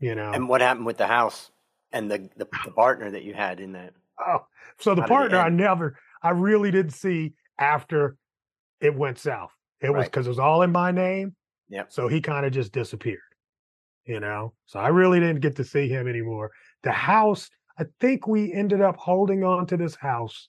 you 0.00 0.14
know. 0.14 0.32
And 0.32 0.48
what 0.48 0.60
happened 0.60 0.86
with 0.86 0.98
the 0.98 1.06
house 1.06 1.50
and 1.92 2.10
the, 2.10 2.28
the, 2.36 2.46
the 2.64 2.70
partner 2.72 3.10
that 3.10 3.22
you 3.22 3.34
had 3.34 3.60
in 3.60 3.72
that? 3.72 3.94
Oh, 4.20 4.46
so 4.78 4.94
the 4.94 5.02
partner 5.02 5.38
I 5.38 5.48
never, 5.48 5.98
I 6.22 6.30
really 6.30 6.70
didn't 6.70 6.92
see 6.92 7.32
after 7.58 8.16
it 8.80 8.94
went 8.94 9.18
south. 9.18 9.52
It 9.80 9.88
right. 9.88 9.98
was 9.98 10.06
because 10.06 10.26
it 10.26 10.30
was 10.30 10.38
all 10.38 10.62
in 10.62 10.70
my 10.70 10.90
name. 10.90 11.34
Yeah. 11.68 11.84
So 11.88 12.08
he 12.08 12.20
kind 12.20 12.44
of 12.44 12.52
just 12.52 12.72
disappeared 12.72 13.20
you 14.04 14.20
know. 14.20 14.52
So 14.66 14.78
I 14.78 14.88
really 14.88 15.20
didn't 15.20 15.40
get 15.40 15.56
to 15.56 15.64
see 15.64 15.88
him 15.88 16.08
anymore. 16.08 16.50
The 16.82 16.92
house, 16.92 17.48
I 17.78 17.84
think 18.00 18.26
we 18.26 18.52
ended 18.52 18.80
up 18.80 18.96
holding 18.96 19.44
on 19.44 19.66
to 19.68 19.76
this 19.76 19.96
house 19.96 20.48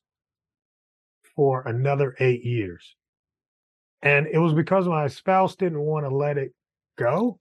for 1.36 1.64
another 1.68 2.16
eight 2.20 2.44
years. 2.44 2.96
And 4.04 4.28
it 4.28 4.38
was 4.38 4.54
because 4.54 4.88
my 4.88 5.08
spouse 5.08 5.56
didn't 5.56 5.80
want 5.80 6.06
to 6.06 6.16
let 6.16 6.38
it 6.38 6.54
go. 6.98 7.40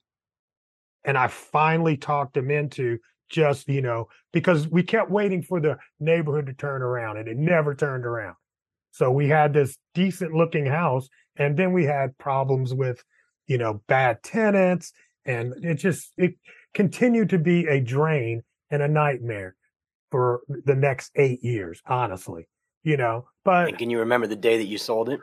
And 1.05 1.19
I 1.19 1.27
finally 1.27 1.99
talked 1.99 2.37
him 2.37 2.51
into 2.51 2.99
just, 3.29 3.69
you 3.69 3.83
know, 3.83 4.09
because 4.33 4.69
we 4.69 4.83
kept 4.83 5.11
waiting 5.11 5.43
for 5.43 5.61
the 5.61 5.77
neighborhood 6.01 6.47
to 6.47 6.55
turn 6.55 6.81
around 6.81 7.19
and 7.19 7.29
it 7.29 7.37
never 7.37 7.75
turned 7.75 8.07
around. 8.07 8.37
So 8.93 9.11
we 9.11 9.29
had 9.29 9.53
this 9.53 9.77
decent 9.95 10.33
looking 10.33 10.65
house 10.65 11.09
and 11.37 11.59
then 11.59 11.73
we 11.73 11.85
had 11.85 12.17
problems 12.17 12.73
with, 12.73 13.05
you 13.47 13.59
know, 13.59 13.83
bad 13.89 14.23
tenants 14.23 14.93
and 15.25 15.65
it 15.65 15.75
just 15.75 16.13
it 16.17 16.35
continued 16.75 17.31
to 17.31 17.39
be 17.39 17.67
a 17.67 17.81
drain 17.81 18.43
and 18.71 18.83
a 18.83 18.89
nightmare 18.89 19.55
for 20.11 20.41
the 20.49 20.75
next 20.75 21.11
eight 21.17 21.43
years 21.43 21.81
honestly 21.87 22.47
you 22.83 22.97
know 22.97 23.27
but 23.45 23.69
and 23.69 23.79
can 23.79 23.91
you 23.91 23.99
remember 23.99 24.27
the 24.27 24.37
day 24.37 24.59
that 24.59 24.67
you 24.67 24.79
sold 24.79 25.09
it 25.09 25.21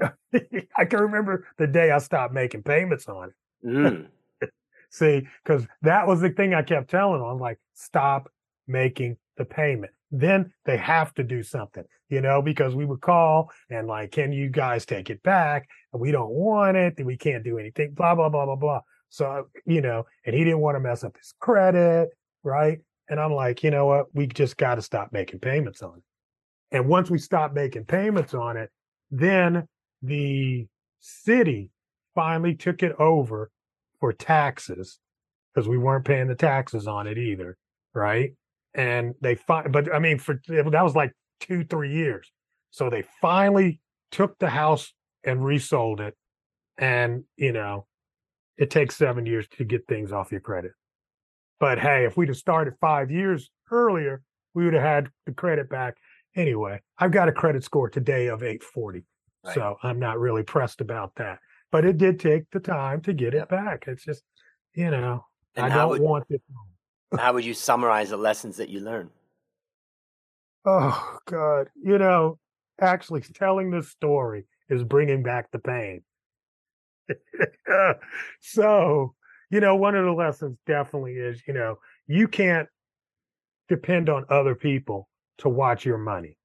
i 0.76 0.84
can 0.84 1.00
remember 1.00 1.46
the 1.58 1.66
day 1.66 1.90
i 1.90 1.98
stopped 1.98 2.34
making 2.34 2.62
payments 2.62 3.08
on 3.08 3.30
it 3.30 3.66
mm. 3.66 4.06
see 4.90 5.26
because 5.42 5.66
that 5.82 6.06
was 6.06 6.20
the 6.20 6.30
thing 6.30 6.54
i 6.54 6.62
kept 6.62 6.90
telling 6.90 7.20
them 7.20 7.28
i'm 7.28 7.40
like 7.40 7.58
stop 7.74 8.30
making 8.66 9.16
the 9.36 9.44
payment 9.44 9.92
then 10.10 10.52
they 10.64 10.76
have 10.76 11.12
to 11.14 11.24
do 11.24 11.42
something, 11.42 11.84
you 12.08 12.20
know, 12.20 12.40
because 12.40 12.74
we 12.74 12.84
would 12.84 13.00
call 13.00 13.50
and 13.70 13.86
like, 13.86 14.12
can 14.12 14.32
you 14.32 14.48
guys 14.48 14.86
take 14.86 15.10
it 15.10 15.22
back? 15.22 15.68
We 15.92 16.12
don't 16.12 16.30
want 16.30 16.76
it. 16.76 17.04
We 17.04 17.16
can't 17.16 17.44
do 17.44 17.58
anything, 17.58 17.92
blah, 17.92 18.14
blah, 18.14 18.28
blah, 18.28 18.46
blah, 18.46 18.56
blah. 18.56 18.80
So, 19.08 19.48
you 19.64 19.80
know, 19.80 20.04
and 20.24 20.34
he 20.34 20.44
didn't 20.44 20.60
want 20.60 20.76
to 20.76 20.80
mess 20.80 21.04
up 21.04 21.16
his 21.16 21.34
credit, 21.40 22.10
right? 22.42 22.78
And 23.08 23.20
I'm 23.20 23.32
like, 23.32 23.62
you 23.62 23.70
know 23.70 23.86
what? 23.86 24.06
We 24.14 24.26
just 24.26 24.56
got 24.56 24.76
to 24.76 24.82
stop 24.82 25.12
making 25.12 25.40
payments 25.40 25.82
on 25.82 25.98
it. 25.98 26.76
And 26.76 26.88
once 26.88 27.10
we 27.10 27.18
stop 27.18 27.52
making 27.52 27.84
payments 27.84 28.34
on 28.34 28.56
it, 28.56 28.70
then 29.10 29.68
the 30.02 30.66
city 31.00 31.70
finally 32.14 32.54
took 32.54 32.82
it 32.82 32.92
over 32.98 33.50
for 34.00 34.12
taxes 34.12 34.98
because 35.54 35.68
we 35.68 35.78
weren't 35.78 36.04
paying 36.04 36.28
the 36.28 36.34
taxes 36.34 36.86
on 36.86 37.06
it 37.06 37.18
either, 37.18 37.56
right? 37.94 38.32
and 38.76 39.14
they 39.22 39.34
find 39.34 39.72
but 39.72 39.92
i 39.92 39.98
mean 39.98 40.18
for 40.18 40.38
that 40.46 40.84
was 40.84 40.94
like 40.94 41.12
two 41.40 41.64
three 41.64 41.92
years. 41.92 42.30
So 42.70 42.90
they 42.90 43.04
finally 43.20 43.80
took 44.10 44.38
the 44.38 44.48
house 44.48 44.92
and 45.24 45.44
resold 45.44 46.00
it. 46.00 46.14
And 46.78 47.24
you 47.36 47.52
know 47.52 47.86
it 48.56 48.70
takes 48.70 48.96
seven 48.96 49.26
years 49.26 49.46
to 49.56 49.64
get 49.64 49.86
things 49.86 50.12
off 50.12 50.30
your 50.30 50.40
credit. 50.40 50.72
But 51.58 51.78
hey 51.78 52.04
if 52.04 52.16
we'd 52.16 52.28
have 52.28 52.36
started 52.36 52.74
five 52.80 53.10
years 53.10 53.50
earlier 53.70 54.22
we 54.54 54.64
would 54.64 54.74
have 54.74 54.82
had 54.82 55.08
the 55.24 55.32
credit 55.32 55.68
back. 55.70 55.96
Anyway 56.36 56.80
i've 56.98 57.12
got 57.12 57.28
a 57.28 57.32
credit 57.32 57.64
score 57.64 57.88
today 57.88 58.26
of 58.26 58.42
840 58.42 59.04
right. 59.46 59.54
so 59.54 59.76
i'm 59.82 59.98
not 59.98 60.18
really 60.18 60.42
pressed 60.42 60.80
about 60.80 61.14
that 61.16 61.38
but 61.70 61.84
it 61.84 61.98
did 61.98 62.20
take 62.20 62.50
the 62.50 62.60
time 62.60 63.00
to 63.00 63.12
get 63.12 63.34
it 63.34 63.48
back 63.48 63.84
it's 63.86 64.04
just 64.04 64.22
you 64.74 64.90
know 64.90 65.24
and 65.54 65.72
i 65.72 65.76
don't 65.76 65.90
would, 65.90 66.00
want 66.00 66.24
it 66.30 66.42
how 67.18 67.32
would 67.32 67.44
you 67.44 67.54
summarize 67.54 68.10
the 68.10 68.16
lessons 68.16 68.56
that 68.56 68.68
you 68.68 68.80
learned? 68.80 69.10
Oh 70.64 71.18
God, 71.26 71.68
you 71.80 71.98
know, 71.98 72.38
actually 72.80 73.20
telling 73.20 73.70
this 73.70 73.88
story 73.88 74.46
is 74.68 74.82
bringing 74.82 75.22
back 75.22 75.50
the 75.52 75.60
pain. 75.60 76.02
so, 78.40 79.14
you 79.50 79.60
know, 79.60 79.76
one 79.76 79.94
of 79.94 80.04
the 80.04 80.12
lessons 80.12 80.58
definitely 80.66 81.14
is, 81.14 81.40
you 81.46 81.54
know, 81.54 81.78
you 82.08 82.26
can't 82.26 82.68
depend 83.68 84.08
on 84.08 84.26
other 84.28 84.56
people 84.56 85.08
to 85.38 85.48
watch 85.48 85.84
your 85.84 85.98
money. 85.98 86.36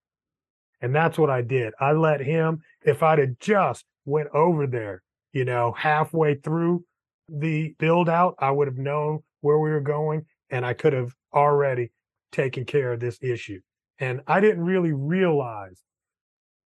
And 0.82 0.96
that's 0.96 1.18
what 1.18 1.30
I 1.30 1.42
did. 1.42 1.74
I 1.80 1.92
let 1.92 2.22
him, 2.22 2.62
if 2.84 3.04
I'd 3.04 3.20
have 3.20 3.40
just 3.40 3.86
went 4.06 4.30
over 4.34 4.66
there, 4.68 5.04
you 5.32 5.46
know, 5.46 5.72
halfway 5.78 6.36
through 6.36 6.84
the 7.30 7.76
build 7.80 8.10
out, 8.10 8.36
I 8.40 8.52
would 8.52 8.68
have 8.68 8.78
known 8.78 9.20
where 9.42 9.60
we 9.60 9.70
were 9.70 9.80
going 9.80 10.26
and 10.50 10.66
I 10.66 10.74
could 10.74 10.94
have 10.94 11.14
already 11.34 11.92
taken 12.32 12.66
care 12.66 12.94
of 12.94 13.00
this 13.00 13.20
issue. 13.22 13.62
And 14.00 14.22
I 14.28 14.40
didn't 14.40 14.64
really 14.64 14.94
realize 14.94 15.82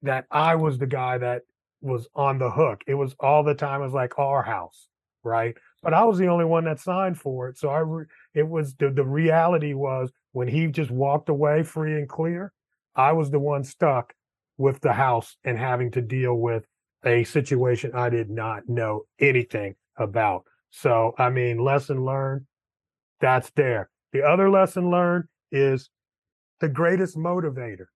that 0.03 0.27
I 0.31 0.55
was 0.55 0.79
the 0.79 0.87
guy 0.87 1.19
that 1.19 1.43
was 1.81 2.09
on 2.15 2.39
the 2.39 2.51
hook. 2.51 2.83
It 2.87 2.95
was 2.95 3.15
all 3.21 3.43
the 3.43 3.55
time. 3.55 3.81
It 3.81 3.85
was 3.85 3.93
like 3.93 4.19
our 4.19 4.43
house, 4.43 4.89
right? 5.25 5.57
But 5.83 5.95
I 5.95 6.05
was 6.05 6.19
the 6.19 6.29
only 6.29 6.45
one 6.45 6.65
that 6.65 6.81
signed 6.81 7.19
for 7.19 7.49
it. 7.49 7.59
So 7.59 7.69
I, 7.69 7.81
re- 7.81 8.07
it 8.35 8.49
was 8.49 8.75
the, 8.75 8.91
the 8.91 9.05
reality 9.05 9.75
was 9.75 10.11
when 10.33 10.49
he 10.49 10.69
just 10.69 10.91
walked 10.91 11.29
away 11.29 11.63
free 11.63 11.95
and 11.95 12.09
clear, 12.09 12.53
I 12.97 13.13
was 13.13 13.31
the 13.31 13.39
one 13.39 13.63
stuck 13.63 14.15
with 14.59 14.81
the 14.81 14.95
house 14.95 15.37
and 15.45 15.59
having 15.59 15.91
to 15.93 16.01
deal 16.01 16.35
with 16.35 16.65
a 17.05 17.25
situation 17.25 17.93
I 17.95 18.09
did 18.09 18.31
not 18.31 18.69
know 18.69 19.03
anything 19.21 19.75
about. 19.97 20.45
So, 20.71 21.15
I 21.19 21.31
mean, 21.31 21.59
lesson 21.59 22.05
learned, 22.05 22.47
that's 23.21 23.51
there. 23.51 23.91
The 24.13 24.23
other 24.23 24.51
lesson 24.51 24.91
learned 24.91 25.25
is 25.53 25.91
the 26.61 26.69
greatest 26.69 27.17
motivator 27.17 27.87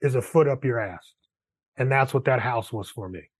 is 0.00 0.14
a 0.14 0.22
foot 0.22 0.48
up 0.48 0.64
your 0.64 0.80
ass. 0.80 1.14
And 1.76 1.90
that's 1.90 2.12
what 2.12 2.24
that 2.24 2.40
house 2.40 2.72
was 2.72 2.90
for 2.90 3.08
me. 3.08 3.30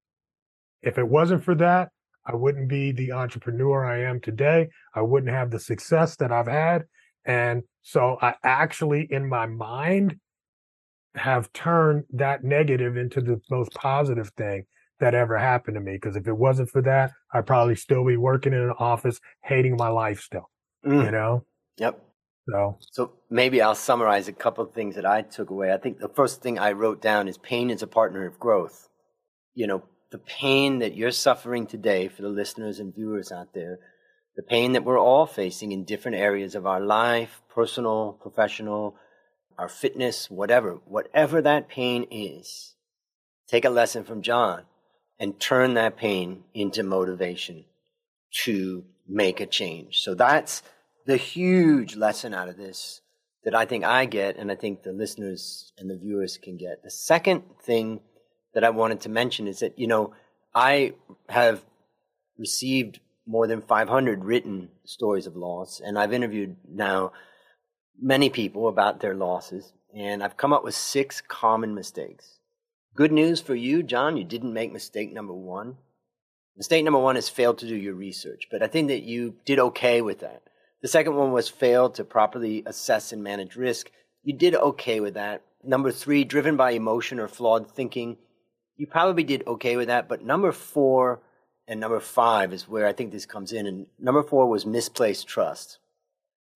If 0.82 0.98
it 0.98 1.06
wasn't 1.06 1.44
for 1.44 1.54
that, 1.56 1.90
I 2.24 2.34
wouldn't 2.34 2.68
be 2.68 2.92
the 2.92 3.12
entrepreneur 3.12 3.84
I 3.84 4.02
am 4.02 4.20
today. 4.20 4.68
I 4.94 5.02
wouldn't 5.02 5.32
have 5.32 5.50
the 5.50 5.58
success 5.58 6.16
that 6.16 6.32
I've 6.32 6.46
had. 6.46 6.84
And 7.24 7.62
so 7.82 8.18
I 8.22 8.34
actually, 8.44 9.06
in 9.10 9.28
my 9.28 9.46
mind, 9.46 10.16
have 11.14 11.52
turned 11.52 12.04
that 12.12 12.44
negative 12.44 12.96
into 12.96 13.20
the 13.20 13.40
most 13.50 13.72
positive 13.74 14.30
thing 14.36 14.64
that 15.00 15.14
ever 15.14 15.38
happened 15.38 15.74
to 15.74 15.80
me. 15.80 15.92
Because 15.92 16.16
if 16.16 16.28
it 16.28 16.36
wasn't 16.36 16.70
for 16.70 16.82
that, 16.82 17.12
I'd 17.32 17.46
probably 17.46 17.76
still 17.76 18.04
be 18.04 18.16
working 18.16 18.52
in 18.52 18.60
an 18.60 18.74
office, 18.78 19.20
hating 19.42 19.76
my 19.76 19.88
life 19.88 20.20
still. 20.20 20.50
Mm. 20.86 21.04
You 21.04 21.10
know? 21.10 21.44
Yep. 21.78 22.02
So, 22.48 22.78
so 22.80 23.12
maybe 23.28 23.62
I'll 23.62 23.74
summarize 23.74 24.28
a 24.28 24.32
couple 24.32 24.64
of 24.64 24.72
things 24.72 24.96
that 24.96 25.06
I 25.06 25.22
took 25.22 25.50
away. 25.50 25.72
I 25.72 25.76
think 25.76 25.98
the 25.98 26.08
first 26.08 26.42
thing 26.42 26.58
I 26.58 26.72
wrote 26.72 27.00
down 27.00 27.28
is 27.28 27.38
pain 27.38 27.70
is 27.70 27.82
a 27.82 27.86
partner 27.86 28.26
of 28.26 28.38
growth. 28.38 28.88
You 29.54 29.66
know, 29.66 29.84
the 30.10 30.18
pain 30.18 30.80
that 30.80 30.96
you're 30.96 31.12
suffering 31.12 31.66
today 31.66 32.08
for 32.08 32.22
the 32.22 32.28
listeners 32.28 32.80
and 32.80 32.94
viewers 32.94 33.30
out 33.30 33.54
there, 33.54 33.78
the 34.36 34.42
pain 34.42 34.72
that 34.72 34.84
we're 34.84 34.98
all 34.98 35.26
facing 35.26 35.72
in 35.72 35.84
different 35.84 36.16
areas 36.16 36.54
of 36.54 36.66
our 36.66 36.80
life, 36.80 37.42
personal, 37.48 38.18
professional, 38.20 38.96
our 39.60 39.68
fitness, 39.68 40.30
whatever, 40.30 40.80
whatever 40.86 41.42
that 41.42 41.68
pain 41.68 42.06
is, 42.10 42.74
take 43.46 43.66
a 43.66 43.70
lesson 43.70 44.04
from 44.04 44.22
John 44.22 44.62
and 45.18 45.38
turn 45.38 45.74
that 45.74 45.98
pain 45.98 46.44
into 46.54 46.82
motivation 46.82 47.66
to 48.44 48.86
make 49.06 49.38
a 49.38 49.44
change. 49.44 50.00
So 50.00 50.14
that's 50.14 50.62
the 51.04 51.18
huge 51.18 51.94
lesson 51.94 52.32
out 52.32 52.48
of 52.48 52.56
this 52.56 53.02
that 53.44 53.54
I 53.54 53.66
think 53.66 53.84
I 53.84 54.06
get, 54.06 54.38
and 54.38 54.50
I 54.50 54.54
think 54.54 54.82
the 54.82 54.92
listeners 54.92 55.74
and 55.76 55.90
the 55.90 55.98
viewers 55.98 56.38
can 56.38 56.56
get. 56.56 56.82
The 56.82 56.90
second 56.90 57.42
thing 57.62 58.00
that 58.54 58.64
I 58.64 58.70
wanted 58.70 59.02
to 59.02 59.10
mention 59.10 59.46
is 59.46 59.58
that, 59.58 59.78
you 59.78 59.86
know, 59.86 60.14
I 60.54 60.94
have 61.28 61.62
received 62.38 63.00
more 63.26 63.46
than 63.46 63.60
500 63.60 64.24
written 64.24 64.70
stories 64.86 65.26
of 65.26 65.36
loss, 65.36 65.82
and 65.84 65.98
I've 65.98 66.14
interviewed 66.14 66.56
now 66.66 67.12
many 68.00 68.30
people 68.30 68.68
about 68.68 69.00
their 69.00 69.14
losses, 69.14 69.72
and 69.94 70.22
I've 70.22 70.36
come 70.36 70.52
up 70.52 70.64
with 70.64 70.74
six 70.74 71.20
common 71.20 71.74
mistakes. 71.74 72.38
Good 72.94 73.12
news 73.12 73.40
for 73.40 73.54
you, 73.54 73.82
John, 73.82 74.16
you 74.16 74.24
didn't 74.24 74.52
make 74.52 74.72
mistake 74.72 75.12
number 75.12 75.34
one. 75.34 75.76
Mistake 76.56 76.84
number 76.84 76.98
one 76.98 77.16
is 77.16 77.28
failed 77.28 77.58
to 77.58 77.68
do 77.68 77.76
your 77.76 77.94
research, 77.94 78.48
but 78.50 78.62
I 78.62 78.66
think 78.66 78.88
that 78.88 79.02
you 79.02 79.34
did 79.44 79.58
okay 79.58 80.02
with 80.02 80.20
that. 80.20 80.42
The 80.82 80.88
second 80.88 81.14
one 81.14 81.32
was 81.32 81.48
fail 81.48 81.90
to 81.90 82.04
properly 82.04 82.62
assess 82.66 83.12
and 83.12 83.22
manage 83.22 83.56
risk. 83.56 83.90
You 84.22 84.34
did 84.34 84.54
okay 84.54 85.00
with 85.00 85.14
that. 85.14 85.42
Number 85.62 85.92
three, 85.92 86.24
driven 86.24 86.56
by 86.56 86.70
emotion 86.70 87.20
or 87.20 87.28
flawed 87.28 87.70
thinking. 87.70 88.16
You 88.76 88.86
probably 88.86 89.24
did 89.24 89.46
okay 89.46 89.76
with 89.76 89.88
that. 89.88 90.08
But 90.08 90.24
number 90.24 90.52
four 90.52 91.20
and 91.68 91.80
number 91.80 92.00
five 92.00 92.52
is 92.52 92.66
where 92.66 92.86
I 92.86 92.94
think 92.94 93.12
this 93.12 93.26
comes 93.26 93.52
in. 93.52 93.66
And 93.66 93.86
number 93.98 94.22
four 94.22 94.48
was 94.48 94.64
misplaced 94.64 95.28
trust. 95.28 95.78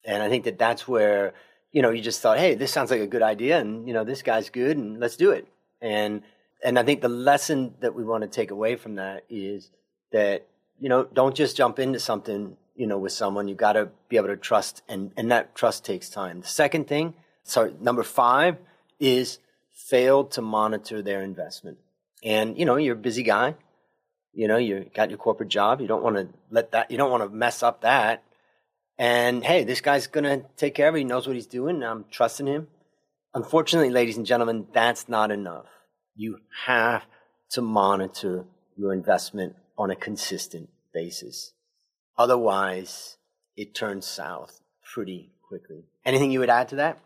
And 0.04 0.22
I 0.22 0.28
think 0.28 0.44
that 0.44 0.58
that's 0.58 0.86
where, 0.86 1.34
you 1.72 1.82
know, 1.82 1.90
you 1.90 2.02
just 2.02 2.20
thought, 2.20 2.38
hey, 2.38 2.54
this 2.54 2.72
sounds 2.72 2.90
like 2.90 3.00
a 3.00 3.06
good 3.06 3.22
idea. 3.22 3.58
And, 3.58 3.86
you 3.86 3.94
know, 3.94 4.04
this 4.04 4.22
guy's 4.22 4.50
good 4.50 4.76
and 4.76 5.00
let's 5.00 5.16
do 5.16 5.30
it. 5.30 5.46
And, 5.80 6.22
and 6.62 6.78
I 6.78 6.82
think 6.82 7.00
the 7.00 7.08
lesson 7.08 7.74
that 7.80 7.94
we 7.94 8.04
want 8.04 8.22
to 8.22 8.28
take 8.28 8.50
away 8.50 8.76
from 8.76 8.96
that 8.96 9.24
is 9.28 9.70
that, 10.12 10.46
you 10.78 10.88
know, 10.88 11.04
don't 11.04 11.34
just 11.34 11.56
jump 11.56 11.78
into 11.78 11.98
something 11.98 12.56
you 12.76 12.86
know, 12.86 12.98
with 12.98 13.12
someone, 13.12 13.48
you 13.48 13.54
got 13.54 13.74
to 13.74 13.88
be 14.08 14.16
able 14.16 14.28
to 14.28 14.36
trust, 14.36 14.82
and, 14.88 15.12
and 15.16 15.30
that 15.30 15.54
trust 15.54 15.84
takes 15.84 16.08
time. 16.08 16.40
The 16.40 16.48
second 16.48 16.88
thing, 16.88 17.14
sorry, 17.44 17.74
number 17.80 18.02
five 18.02 18.56
is 18.98 19.38
failed 19.72 20.32
to 20.32 20.42
monitor 20.42 21.02
their 21.02 21.22
investment. 21.22 21.78
And, 22.22 22.58
you 22.58 22.64
know, 22.64 22.76
you're 22.76 22.94
a 22.94 22.98
busy 22.98 23.22
guy. 23.22 23.54
You 24.32 24.48
know, 24.48 24.56
you 24.56 24.90
got 24.94 25.10
your 25.10 25.18
corporate 25.18 25.48
job. 25.48 25.80
You 25.80 25.86
don't 25.86 26.02
want 26.02 26.16
to 26.16 26.28
let 26.50 26.72
that, 26.72 26.90
you 26.90 26.96
don't 26.96 27.10
want 27.10 27.22
to 27.22 27.28
mess 27.28 27.62
up 27.62 27.82
that. 27.82 28.24
And 28.98 29.44
hey, 29.44 29.64
this 29.64 29.80
guy's 29.80 30.06
going 30.06 30.24
to 30.24 30.46
take 30.56 30.74
care 30.74 30.88
of 30.88 30.94
it. 30.94 30.98
He 30.98 31.04
knows 31.04 31.26
what 31.26 31.36
he's 31.36 31.46
doing. 31.46 31.82
I'm 31.82 32.04
trusting 32.10 32.46
him. 32.46 32.68
Unfortunately, 33.34 33.90
ladies 33.90 34.16
and 34.16 34.24
gentlemen, 34.24 34.66
that's 34.72 35.08
not 35.08 35.30
enough. 35.30 35.66
You 36.14 36.38
have 36.66 37.04
to 37.50 37.60
monitor 37.60 38.44
your 38.76 38.92
investment 38.92 39.56
on 39.76 39.90
a 39.90 39.96
consistent 39.96 40.68
basis. 40.92 41.52
Otherwise, 42.16 43.16
it 43.56 43.74
turns 43.74 44.06
south 44.06 44.60
pretty 44.92 45.32
quickly. 45.48 45.84
Anything 46.04 46.30
you 46.30 46.40
would 46.40 46.50
add 46.50 46.68
to 46.68 46.76
that? 46.76 46.98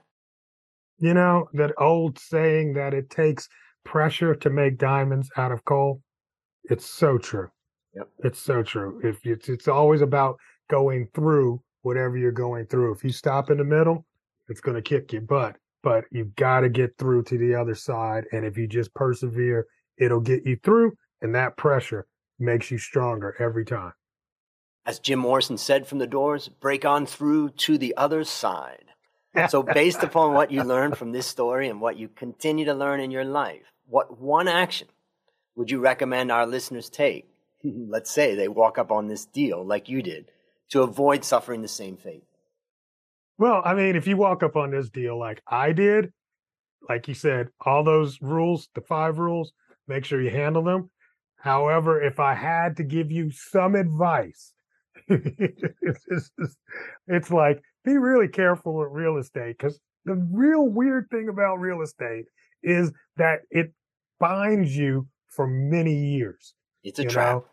You 0.98 1.14
know, 1.14 1.48
that 1.54 1.72
old 1.78 2.18
saying 2.18 2.74
that 2.74 2.92
it 2.92 3.08
takes 3.08 3.48
pressure 3.84 4.34
to 4.34 4.50
make 4.50 4.78
diamonds 4.78 5.30
out 5.36 5.52
of 5.52 5.64
coal. 5.64 6.02
It's 6.64 6.84
so 6.84 7.16
true. 7.16 7.48
Yep. 7.94 8.08
It's 8.24 8.40
so 8.40 8.62
true. 8.62 9.00
If 9.02 9.24
it's 9.24 9.48
it's 9.48 9.68
always 9.68 10.02
about 10.02 10.36
going 10.68 11.08
through 11.14 11.62
whatever 11.82 12.16
you're 12.16 12.32
going 12.32 12.66
through. 12.66 12.92
If 12.92 13.04
you 13.04 13.10
stop 13.10 13.50
in 13.50 13.58
the 13.58 13.64
middle, 13.64 14.04
it's 14.48 14.60
going 14.60 14.76
to 14.76 14.82
kick 14.82 15.12
your 15.12 15.22
butt. 15.22 15.56
But 15.82 16.04
you've 16.10 16.34
got 16.34 16.60
to 16.60 16.68
get 16.68 16.96
through 16.98 17.24
to 17.24 17.38
the 17.38 17.54
other 17.54 17.74
side. 17.74 18.24
And 18.32 18.44
if 18.44 18.58
you 18.58 18.66
just 18.66 18.92
persevere, 18.94 19.66
it'll 19.96 20.20
get 20.20 20.44
you 20.44 20.58
through. 20.62 20.92
And 21.22 21.34
that 21.34 21.56
pressure 21.56 22.06
makes 22.38 22.70
you 22.70 22.78
stronger 22.78 23.36
every 23.38 23.64
time. 23.64 23.92
As 24.86 24.98
Jim 24.98 25.18
Morrison 25.18 25.58
said 25.58 25.86
from 25.86 25.98
the 25.98 26.06
doors, 26.06 26.48
break 26.48 26.84
on 26.84 27.06
through 27.06 27.50
to 27.50 27.78
the 27.78 27.96
other 27.96 28.24
side. 28.24 28.84
So, 29.48 29.62
based 29.62 30.02
upon 30.02 30.32
what 30.32 30.50
you 30.50 30.62
learned 30.62 30.96
from 30.96 31.12
this 31.12 31.26
story 31.26 31.68
and 31.68 31.80
what 31.80 31.98
you 31.98 32.08
continue 32.08 32.64
to 32.64 32.74
learn 32.74 33.00
in 33.00 33.10
your 33.10 33.24
life, 33.24 33.70
what 33.86 34.18
one 34.18 34.48
action 34.48 34.88
would 35.54 35.70
you 35.70 35.80
recommend 35.80 36.32
our 36.32 36.46
listeners 36.46 36.88
take? 36.88 37.28
Let's 37.62 38.10
say 38.10 38.34
they 38.34 38.48
walk 38.48 38.78
up 38.78 38.90
on 38.90 39.08
this 39.08 39.26
deal 39.26 39.64
like 39.64 39.88
you 39.88 40.02
did 40.02 40.30
to 40.70 40.82
avoid 40.82 41.24
suffering 41.24 41.62
the 41.62 41.68
same 41.68 41.96
fate. 41.96 42.24
Well, 43.38 43.62
I 43.64 43.74
mean, 43.74 43.96
if 43.96 44.06
you 44.06 44.16
walk 44.16 44.42
up 44.42 44.56
on 44.56 44.70
this 44.70 44.90
deal 44.90 45.18
like 45.18 45.40
I 45.46 45.72
did, 45.72 46.12
like 46.88 47.08
you 47.08 47.14
said, 47.14 47.48
all 47.64 47.84
those 47.84 48.20
rules, 48.20 48.68
the 48.74 48.80
five 48.80 49.18
rules, 49.18 49.52
make 49.86 50.04
sure 50.04 50.20
you 50.20 50.30
handle 50.30 50.62
them. 50.62 50.90
However, 51.36 52.02
if 52.02 52.18
I 52.18 52.34
had 52.34 52.76
to 52.78 52.82
give 52.82 53.12
you 53.12 53.30
some 53.30 53.74
advice, 53.74 54.52
it's, 55.08 56.30
just, 56.38 56.58
it's 57.06 57.30
like 57.30 57.62
be 57.84 57.96
really 57.96 58.28
careful 58.28 58.74
with 58.74 58.88
real 58.90 59.18
estate 59.18 59.56
because 59.56 59.78
the 60.04 60.14
real 60.32 60.66
weird 60.66 61.08
thing 61.10 61.28
about 61.28 61.60
real 61.60 61.82
estate 61.82 62.24
is 62.62 62.92
that 63.16 63.40
it 63.50 63.72
binds 64.18 64.76
you 64.76 65.06
for 65.28 65.46
many 65.46 65.94
years. 65.94 66.54
It's 66.82 66.98
a 66.98 67.04
trap. 67.04 67.36
Know? 67.36 67.44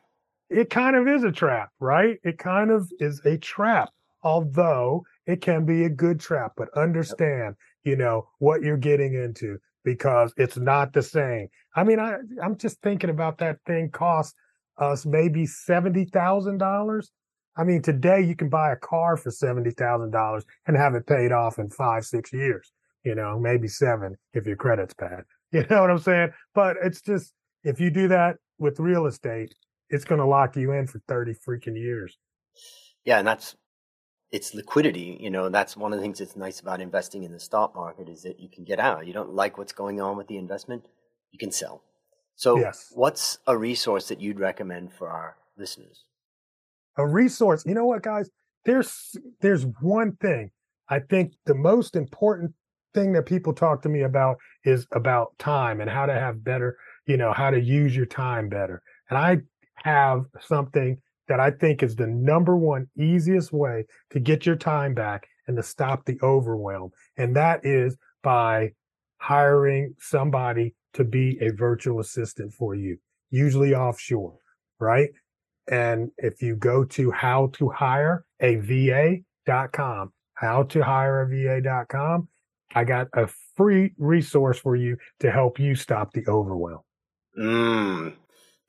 It 0.50 0.70
kind 0.70 0.96
of 0.96 1.08
is 1.08 1.24
a 1.24 1.32
trap, 1.32 1.70
right? 1.80 2.18
It 2.24 2.38
kind 2.38 2.72
of 2.72 2.90
is 3.00 3.22
a 3.26 3.38
trap, 3.38 3.90
although 4.24 5.04
it 5.26 5.42
can 5.42 5.66
be 5.66 5.86
a 5.86 5.90
good 5.90 6.20
trap. 6.20 6.54
But 6.56 6.76
understand, 6.78 7.56
you 7.84 7.96
know, 7.96 8.28
what 8.40 8.62
you're 8.62 8.78
getting 8.78 9.14
into 9.14 9.58
because 9.84 10.34
it's 10.38 10.58
not 10.58 10.94
the 10.94 11.04
same. 11.04 11.48
I 11.76 11.84
mean, 11.84 12.00
I 12.00 12.18
I'm 12.42 12.58
just 12.58 12.82
thinking 12.82 13.10
about 13.10 13.38
that 13.40 13.58
thing 13.66 13.90
cost 13.92 14.36
us 14.78 15.06
maybe 15.06 15.46
seventy 15.46 16.06
thousand 16.06 16.58
dollars 16.58 17.12
I 17.58 17.64
mean, 17.64 17.82
today 17.82 18.22
you 18.22 18.36
can 18.36 18.50
buy 18.50 18.72
a 18.72 18.76
car 18.76 19.16
for 19.16 19.30
$70,000 19.30 20.44
and 20.68 20.78
have 20.78 20.96
it 20.96 21.08
paid 21.08 21.32
off 21.32 21.58
in 21.58 21.70
five, 21.70 22.06
six 22.06 22.34
years, 22.34 22.72
you 23.04 23.16
know, 23.16 23.40
maybe 23.40 23.68
seven 23.68 24.16
if 24.34 24.46
your 24.46 24.58
credit's 24.58 24.94
bad. 24.94 25.24
You 25.52 25.66
know 25.70 25.80
what 25.80 25.92
I'm 25.92 26.00
saying? 26.00 26.32
But 26.54 26.76
it's 26.84 27.00
just, 27.00 27.32
if 27.64 27.80
you 27.80 27.90
do 27.90 28.10
that 28.10 28.36
with 28.58 28.78
real 28.78 29.06
estate, 29.06 29.56
it's 29.90 30.06
going 30.06 30.20
to 30.20 30.26
lock 30.26 30.56
you 30.56 30.72
in 30.72 30.88
for 30.88 31.00
30 31.08 31.34
freaking 31.48 31.78
years. 31.78 32.18
Yeah. 33.04 33.20
And 33.20 33.28
that's, 33.28 33.56
it's 34.32 34.54
liquidity. 34.54 35.18
You 35.20 35.30
know, 35.30 35.50
that's 35.50 35.78
one 35.78 35.94
of 35.94 36.00
the 36.00 36.04
things 36.04 36.20
that's 36.20 36.36
nice 36.36 36.60
about 36.60 36.82
investing 36.82 37.24
in 37.24 37.32
the 37.32 37.40
stock 37.40 37.76
market 37.76 38.10
is 38.10 38.24
that 38.24 38.40
you 38.40 38.50
can 38.50 38.64
get 38.64 38.80
out. 38.80 39.06
You 39.08 39.14
don't 39.14 39.34
like 39.34 39.58
what's 39.58 39.74
going 39.74 40.02
on 40.02 40.18
with 40.18 40.28
the 40.28 40.38
investment, 40.38 40.86
you 41.32 41.40
can 41.40 41.52
sell. 41.52 41.84
So, 42.38 42.60
yes. 42.60 42.92
what's 42.94 43.38
a 43.48 43.58
resource 43.58 44.10
that 44.10 44.20
you'd 44.20 44.40
recommend 44.40 44.92
for 44.92 45.10
our 45.10 45.38
listeners? 45.58 46.04
a 46.98 47.08
resource. 47.08 47.64
You 47.66 47.74
know 47.74 47.86
what, 47.86 48.04
guys? 48.04 48.30
There's 48.64 49.16
there's 49.42 49.66
one 49.82 50.16
thing 50.22 50.52
I 50.90 51.00
think 51.00 51.34
the 51.46 51.56
most 51.56 51.96
important 51.96 52.54
thing 52.94 53.14
that 53.14 53.26
people 53.26 53.54
talk 53.54 53.82
to 53.84 53.90
me 53.90 54.02
about 54.02 54.38
is 54.64 54.88
about 54.92 55.38
time 55.38 55.82
and 55.82 55.90
how 55.90 56.06
to 56.06 56.14
have 56.14 56.44
better, 56.44 56.78
you 57.06 57.18
know, 57.18 57.34
how 57.34 57.52
to 57.52 57.60
use 57.60 57.96
your 57.96 58.06
time 58.06 58.50
better. 58.50 58.82
And 59.10 59.18
I 59.18 59.40
have 59.86 60.26
something 60.42 60.98
that 61.28 61.40
I 61.40 61.52
think 61.52 61.84
is 61.84 61.96
the 61.96 62.08
number 62.08 62.58
one 62.58 62.88
easiest 62.98 63.54
way 63.54 63.86
to 64.10 64.20
get 64.20 64.44
your 64.44 64.56
time 64.56 64.96
back 64.96 65.28
and 65.48 65.56
to 65.58 65.64
stop 65.64 66.06
the 66.06 66.18
overwhelm. 66.24 66.90
And 67.18 67.36
that 67.36 67.64
is 67.64 67.96
by 68.24 68.72
hiring 69.18 69.94
somebody 70.00 70.74
to 70.94 71.04
be 71.04 71.38
a 71.40 71.52
virtual 71.52 72.00
assistant 72.00 72.52
for 72.52 72.74
you, 72.74 72.98
usually 73.30 73.76
offshore, 73.76 74.40
right? 74.80 75.10
And 75.68 76.10
if 76.18 76.42
you 76.42 76.56
go 76.56 76.84
to 76.86 77.12
how 77.12 77.52
to 77.54 77.70
hire 77.70 78.26
a 78.40 78.56
VA.com, 78.56 80.14
how 80.34 80.64
to 80.64 80.84
hire 80.84 81.22
a 81.22 81.62
VA.com, 81.62 82.28
I 82.74 82.84
got 82.86 83.08
a 83.14 83.28
free 83.56 83.94
resource 84.00 84.58
for 84.58 84.76
you 84.76 84.98
to 85.20 85.32
help 85.32 85.60
you 85.60 85.76
stop 85.76 86.12
the 86.14 86.26
overwhelm. 86.28 86.82
Mm, 87.38 88.14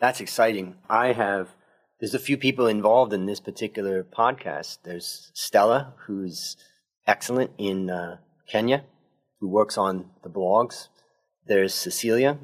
that's 0.00 0.20
exciting. 0.20 0.76
I 0.88 1.12
have, 1.12 1.54
there's 2.00 2.14
a 2.14 2.18
few 2.18 2.36
people 2.36 2.66
involved 2.66 3.12
in 3.12 3.26
this 3.26 3.40
particular 3.40 4.04
podcast. 4.04 4.78
There's 4.84 5.30
Stella, 5.34 5.94
who's 6.06 6.56
excellent 7.06 7.52
in 7.58 7.90
uh, 7.90 8.18
Kenya, 8.48 8.84
who 9.40 9.48
works 9.48 9.78
on 9.78 10.10
the 10.22 10.30
blogs. 10.30 10.88
There's 11.46 11.74
Cecilia, 11.74 12.38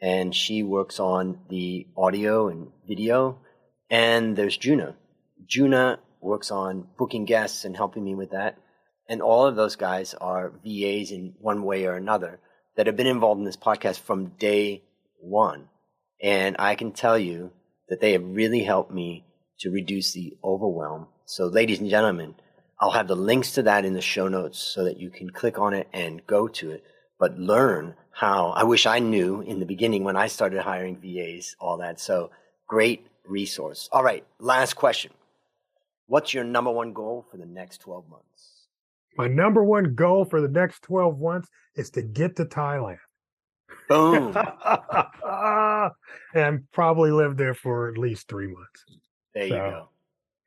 and 0.00 0.34
she 0.34 0.62
works 0.62 0.98
on 0.98 1.40
the 1.48 1.86
audio 1.96 2.48
and 2.48 2.72
video. 2.86 3.38
And 3.90 4.36
there's 4.36 4.56
Juna. 4.56 4.96
Juna 5.46 6.00
works 6.20 6.50
on 6.50 6.88
booking 6.98 7.24
guests 7.24 7.64
and 7.64 7.76
helping 7.76 8.04
me 8.04 8.14
with 8.14 8.30
that. 8.30 8.58
And 9.08 9.22
all 9.22 9.46
of 9.46 9.54
those 9.54 9.76
guys 9.76 10.14
are 10.14 10.52
VAs 10.64 11.12
in 11.12 11.34
one 11.38 11.62
way 11.62 11.86
or 11.86 11.94
another 11.94 12.40
that 12.76 12.86
have 12.86 12.96
been 12.96 13.06
involved 13.06 13.38
in 13.38 13.44
this 13.44 13.56
podcast 13.56 14.00
from 14.00 14.32
day 14.38 14.82
one. 15.20 15.68
And 16.22 16.56
I 16.58 16.74
can 16.74 16.92
tell 16.92 17.18
you 17.18 17.52
that 17.88 18.00
they 18.00 18.12
have 18.12 18.24
really 18.24 18.62
helped 18.62 18.92
me 18.92 19.24
to 19.60 19.70
reduce 19.70 20.12
the 20.12 20.36
overwhelm. 20.42 21.08
So, 21.24 21.46
ladies 21.46 21.80
and 21.80 21.90
gentlemen, 21.90 22.34
I'll 22.80 22.90
have 22.90 23.08
the 23.08 23.16
links 23.16 23.52
to 23.52 23.62
that 23.62 23.84
in 23.84 23.94
the 23.94 24.00
show 24.00 24.28
notes 24.28 24.58
so 24.58 24.84
that 24.84 24.98
you 24.98 25.10
can 25.10 25.30
click 25.30 25.58
on 25.58 25.74
it 25.74 25.88
and 25.92 26.26
go 26.26 26.46
to 26.48 26.70
it, 26.70 26.84
but 27.18 27.38
learn 27.38 27.94
how 28.10 28.50
I 28.50 28.64
wish 28.64 28.86
I 28.86 28.98
knew 28.98 29.40
in 29.40 29.60
the 29.60 29.66
beginning 29.66 30.04
when 30.04 30.16
I 30.16 30.26
started 30.26 30.60
hiring 30.60 30.98
VAs, 30.98 31.56
all 31.58 31.78
that. 31.78 32.00
So, 32.00 32.30
great 32.66 33.06
resource. 33.24 33.88
All 33.92 34.04
right, 34.04 34.24
last 34.38 34.74
question. 34.74 35.12
What's 36.06 36.32
your 36.32 36.44
number 36.44 36.70
one 36.70 36.92
goal 36.92 37.26
for 37.30 37.36
the 37.36 37.46
next 37.46 37.78
12 37.78 38.08
months? 38.08 38.24
My 39.16 39.28
number 39.28 39.64
one 39.64 39.94
goal 39.94 40.24
for 40.24 40.40
the 40.40 40.48
next 40.48 40.82
12 40.82 41.18
months 41.18 41.48
is 41.74 41.90
to 41.90 42.02
get 42.02 42.36
to 42.36 42.44
Thailand. 42.44 42.98
Boom. 43.88 44.36
and 46.34 46.70
probably 46.72 47.10
lived 47.10 47.38
there 47.38 47.54
for 47.54 47.88
at 47.88 47.98
least 47.98 48.28
three 48.28 48.48
months. 48.48 48.84
There 49.34 49.48
so, 49.48 49.54
you 49.54 49.60
go. 49.60 49.88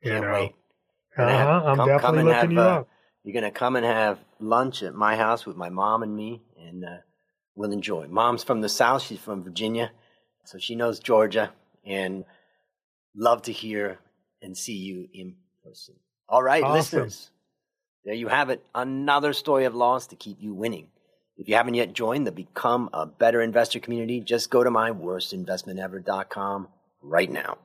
Can't 0.02 0.14
you 0.14 0.20
know, 0.20 0.32
wait. 0.32 0.54
Uh-huh, 1.18 1.28
have, 1.28 1.62
I'm 1.64 1.76
come, 1.76 1.88
definitely 1.88 2.18
come 2.18 2.26
looking 2.26 2.40
have, 2.40 2.52
you 2.52 2.60
uh, 2.60 2.80
up. 2.80 2.88
You're 3.24 3.32
going 3.40 3.52
to 3.52 3.58
come 3.58 3.76
and 3.76 3.84
have 3.84 4.18
lunch 4.38 4.82
at 4.82 4.94
my 4.94 5.16
house 5.16 5.44
with 5.44 5.56
my 5.56 5.68
mom 5.68 6.02
and 6.02 6.14
me, 6.14 6.42
and 6.58 6.84
uh, 6.84 6.98
we'll 7.54 7.72
enjoy. 7.72 8.06
Mom's 8.08 8.44
from 8.44 8.60
the 8.60 8.68
South. 8.68 9.02
She's 9.02 9.18
from 9.18 9.42
Virginia, 9.42 9.90
so 10.44 10.58
she 10.58 10.74
knows 10.74 11.00
Georgia, 11.00 11.52
and 11.84 12.24
love 13.14 13.42
to 13.42 13.52
hear 13.52 13.98
and 14.40 14.56
see 14.56 14.76
you 14.76 15.08
in 15.12 15.36
person. 15.64 15.96
All 16.28 16.42
right, 16.42 16.62
awesome. 16.62 16.74
listeners. 16.74 17.30
There 18.04 18.14
you 18.14 18.28
have 18.28 18.48
it. 18.48 18.64
Another 18.74 19.32
story 19.32 19.66
of 19.66 19.74
loss 19.74 20.06
to 20.08 20.16
keep 20.16 20.38
you 20.40 20.54
winning. 20.54 20.88
If 21.40 21.48
you 21.48 21.54
haven't 21.54 21.74
yet 21.74 21.94
joined 21.94 22.26
the 22.26 22.32
Become 22.32 22.90
a 22.92 23.06
Better 23.06 23.40
Investor 23.40 23.80
community, 23.80 24.20
just 24.20 24.50
go 24.50 24.62
to 24.62 24.68
myworstinvestmentever.com 24.68 26.68
right 27.00 27.30
now. 27.30 27.56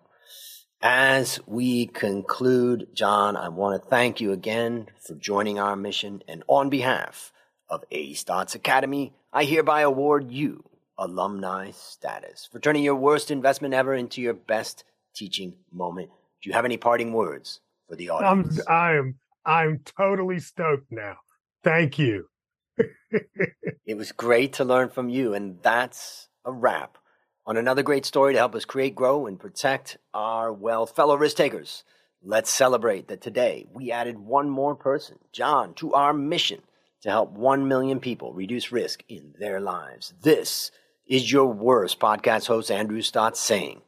As 0.82 1.42
we 1.46 1.88
conclude, 1.88 2.88
John, 2.94 3.36
I 3.36 3.50
want 3.50 3.84
to 3.84 3.90
thank 3.90 4.22
you 4.22 4.32
again 4.32 4.88
for 5.06 5.16
joining 5.16 5.60
our 5.60 5.76
mission. 5.76 6.24
And 6.26 6.42
on 6.48 6.70
behalf 6.70 7.34
of 7.68 7.84
A 7.92 8.14
Stotz 8.14 8.56
Academy, 8.56 9.12
I 9.34 9.44
hereby 9.44 9.82
award 9.82 10.32
you 10.32 10.64
alumni 10.98 11.72
status 11.72 12.48
for 12.50 12.60
turning 12.60 12.86
your 12.86 12.96
worst 12.96 13.30
investment 13.30 13.74
ever 13.74 13.94
into 13.94 14.22
your 14.22 14.36
best 14.36 14.86
teaching 15.14 15.54
moment. 15.74 16.12
Do 16.42 16.50
you 16.50 16.54
have 16.54 16.64
any 16.64 16.78
parting 16.78 17.12
words 17.12 17.60
for 17.90 17.98
the 17.98 18.12
audience? 18.12 18.62
I'm, 18.70 18.74
I 18.74 18.96
am 18.96 19.16
I'm 19.46 19.82
totally 19.98 20.40
stoked 20.40 20.90
now. 20.92 21.18
Thank 21.62 22.00
you. 22.00 22.30
it 23.86 23.98
was 23.98 24.12
great 24.12 24.54
to 24.54 24.66
learn 24.66 24.90
from 24.90 25.10
you. 25.10 25.34
And 25.34 25.60
that's 25.62 26.28
a 26.46 26.52
wrap 26.52 26.98
on 27.46 27.58
another 27.58 27.84
great 27.84 28.06
story 28.06 28.34
to 28.34 28.40
help 28.40 28.56
us 28.56 28.66
create, 28.66 28.96
grow, 28.96 29.28
and 29.28 29.40
protect 29.40 29.98
our 30.14 30.52
wealth. 30.52 30.96
Fellow 30.96 31.16
risk 31.16 31.38
takers, 31.38 31.84
let's 32.24 32.50
celebrate 32.50 33.08
that 33.08 33.22
today 33.22 33.68
we 33.72 33.92
added 33.92 34.18
one 34.18 34.50
more 34.50 34.76
person, 34.76 35.18
John, 35.32 35.74
to 35.76 35.94
our 35.94 36.14
mission 36.14 36.62
to 37.02 37.10
help 37.10 37.32
1 37.32 37.68
million 37.68 38.00
people 38.00 38.34
reduce 38.34 38.72
risk 38.72 39.04
in 39.08 39.36
their 39.40 39.62
lives. 39.62 40.14
This 40.24 40.72
is 41.08 41.32
your 41.32 41.46
worst 41.46 42.00
podcast 42.00 42.48
host, 42.48 42.72
Andrew 42.72 43.02
Stotz, 43.02 43.38
saying, 43.38 43.82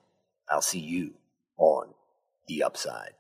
I'll 0.50 0.62
see 0.62 0.80
you 0.80 1.13
on 1.58 1.88
the 2.47 2.62
upside. 2.62 3.13